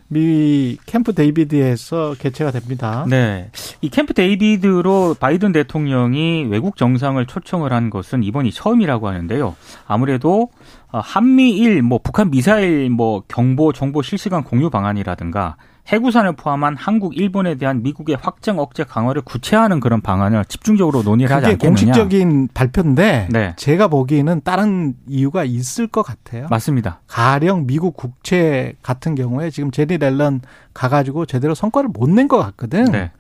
미 0.09 0.77
캠프 0.87 1.13
데이비드에서 1.13 2.15
개최가 2.19 2.53
됩니다. 2.53 3.05
네. 3.09 3.51
이 3.81 3.89
캠프 3.89 4.15
데이비드로 4.15 5.17
바이든 5.19 5.53
대통령이 5.53 6.45
외국 6.45 6.77
정상을 6.77 7.25
초청을 7.27 7.73
한 7.73 7.91
것은 7.91 8.23
이번이 8.23 8.53
처음이라고 8.53 9.09
하는데요. 9.09 9.57
아무래도 9.87 10.51
어, 10.93 11.01
한미일 11.01 11.83
뭐 11.83 11.99
북한 12.03 12.31
미사일 12.31 12.89
뭐 12.91 13.23
경보 13.27 13.73
정보 13.73 14.03
실시간 14.03 14.45
공유 14.45 14.71
방안이라든가 14.71 15.57
핵우산을 15.89 16.33
포함한 16.33 16.77
한국, 16.77 17.17
일본에 17.17 17.55
대한 17.55 17.83
미국의 17.83 18.17
확장 18.21 18.59
억제 18.59 18.83
강화를 18.85 19.23
구체화하는 19.23 19.79
그런 19.81 20.01
방안을 20.01 20.45
집중적으로 20.47 21.03
논의를 21.03 21.35
하지 21.35 21.47
않겠느냐. 21.47 21.69
공식적인 21.69 22.49
발표인데 22.53 23.29
네. 23.31 23.55
제가 23.57 23.87
보기에는 23.89 24.41
다른 24.43 24.95
이유가 25.07 25.45
있을 25.45 25.87
것 25.87 26.03
같아요. 26.03 26.49
맞습니다. 26.51 27.01
가령 27.07 27.67
미국 27.67 27.97
국채 27.97 28.75
같은 28.83 29.15
경우에 29.15 29.51
지금 29.51 29.71
재닛 29.71 29.97
옐런 29.99 30.41
가가지고 30.75 31.27
제대로 31.27 31.55
성과를 31.55 31.91
못 31.93 32.11
낸 32.11 32.27
것 32.27 32.39
같거든. 32.39 32.87
네. 32.87 33.13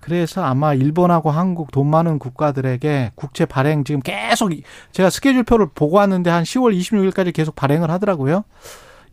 그래서 0.00 0.42
아마 0.44 0.74
일본하고 0.74 1.30
한국 1.30 1.70
돈 1.70 1.88
많은 1.88 2.18
국가들에게 2.18 3.12
국채 3.14 3.44
발행 3.46 3.84
지금 3.84 4.00
계속 4.00 4.52
이- 4.52 4.62
제가 4.92 5.08
스케줄표를 5.10 5.68
보고 5.74 5.96
왔는데 5.96 6.30
한 6.30 6.42
10월 6.44 6.74
26일까지 6.78 7.32
계속 7.34 7.54
발행을 7.56 7.90
하더라고요. 7.90 8.44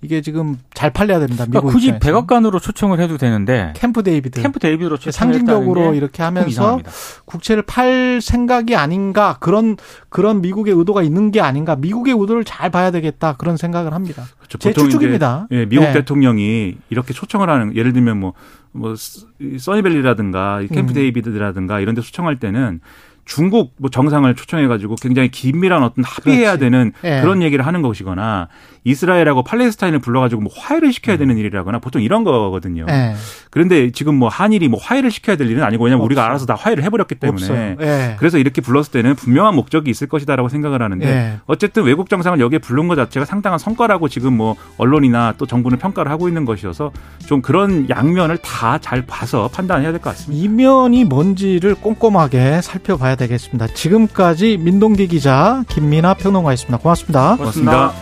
이게 0.02 0.22
지금 0.22 0.58
잘 0.74 0.92
팔려야 0.92 1.20
됩니다. 1.20 1.46
미국 1.46 1.62
그러니까 1.62 1.74
굳이 1.74 1.88
입장에서. 1.88 2.06
백악관으로 2.06 2.60
초청을 2.60 3.00
해도 3.00 3.18
되는데 3.18 3.74
캠프 3.76 4.04
데이비드 4.04 4.42
캠프 4.42 4.60
데이비드로 4.60 4.98
초청을 4.98 5.14
상징적으로 5.34 5.94
이렇게 5.94 6.22
하면서 6.22 6.48
이상합니다. 6.50 6.92
국채를 7.26 7.64
팔 7.64 8.20
생각이 8.22 8.76
아닌가 8.76 9.38
그런 9.40 9.78
그런 10.10 10.42
미국의 10.42 10.74
의도가 10.76 11.02
있는 11.02 11.32
게 11.32 11.42
아닌가 11.42 11.76
미국의 11.76 12.14
의도를 12.18 12.44
잘 12.44 12.70
봐야 12.70 12.92
되겠다 12.92 13.34
그런 13.38 13.58
생각을 13.58 13.94
합니다. 13.94 14.24
그렇죠. 14.38 14.58
제 14.60 14.74
추측입니다. 14.74 15.48
예, 15.52 15.66
미국 15.66 15.86
네. 15.86 15.94
대통령이 15.94 16.78
이렇게 16.90 17.14
초청을 17.14 17.50
하는 17.50 17.76
예를 17.76 17.94
들면 17.94 18.20
뭐, 18.20 18.34
뭐 18.72 18.96
스- 18.96 19.26
이 19.42 19.58
써니밸리라든가 19.58 20.62
이 20.62 20.68
캠프 20.68 20.92
음. 20.92 20.94
데이비드라든가 20.96 21.80
이런 21.80 21.96
데 21.96 22.02
초청할 22.02 22.36
때는 22.38 22.80
중국 23.26 23.74
뭐 23.78 23.90
정상을 23.90 24.34
초청해 24.36 24.68
가지고 24.68 24.96
굉장히 24.96 25.30
긴밀한 25.30 25.82
어떤 25.84 26.04
합의해야 26.04 26.58
그렇지. 26.58 26.60
되는 26.60 26.92
예. 27.04 27.22
그런 27.22 27.42
얘기를 27.42 27.66
하는 27.66 27.82
것이거나 27.82 28.48
이스라엘하고 28.84 29.44
팔레스타인을 29.44 29.98
불러 30.00 30.20
가지고 30.20 30.42
뭐 30.44 30.52
화해를 30.56 30.94
시켜야 30.94 31.18
되는 31.18 31.36
일이라거나 31.38 31.80
보통 31.80 32.04
이런 32.04 32.24
거거든요. 32.24 32.86
예. 32.88 33.16
그런데 33.50 33.92
지금 33.92 34.14
뭐 34.16 34.30
한일이 34.30 34.68
뭐 34.68 34.80
화해를 34.80 35.10
시켜야 35.10 35.36
될 35.38 35.50
일은 35.50 35.64
아니고 35.64 35.86
왜냐면 35.86 36.06
우리가. 36.06 36.26
알아서 36.26 36.46
다 36.46 36.56
화해를 36.56 36.84
해 36.84 36.90
버렸기 36.90 37.16
때문에. 37.16 37.76
예. 37.82 38.16
그래서 38.18 38.38
이렇게 38.38 38.62
불렀을 38.62 38.92
때는 38.92 39.16
분명한 39.16 39.56
목적이 39.56 39.92
있을 39.92 40.08
것이다라고 40.08 40.50
생각을 40.50 40.82
하는데 40.82 41.08
예. 41.08 41.40
어쨌든 41.46 41.84
외국 41.84 42.10
정상을 42.10 42.40
여기에 42.40 42.60
부른 42.60 42.88
것 42.88 42.96
자체가 42.96 43.26
상당한 43.26 43.58
성과라고 43.60 44.08
지금 44.08 44.34
뭐 44.38 44.56
언론이나 44.78 45.34
또 45.38 45.46
정부는 45.46 45.78
평가를 45.80 46.12
하고 46.12 46.28
있는 46.28 46.46
것이어서 46.46 46.92
좀 47.28 47.42
그런 47.42 47.88
양면을 47.90 48.38
다 48.40 48.80
잘 48.80 49.04
봐서 49.06 49.50
판단해야 49.54 49.92
될 49.92 50.02
것 50.02 50.12
같습니다. 50.12 50.44
이면이 50.44 51.06
뭔지를 51.06 51.76
꼼꼼하게 51.76 52.62
살펴봐야 52.62 53.15
되겠습니다. 53.16 53.68
지금까지 53.68 54.58
민동기 54.58 55.08
기자 55.08 55.64
김민아 55.70 56.16
평론가였습니다. 56.16 56.78
고맙습니다. 56.78 57.36
고맙습니다. 57.38 57.94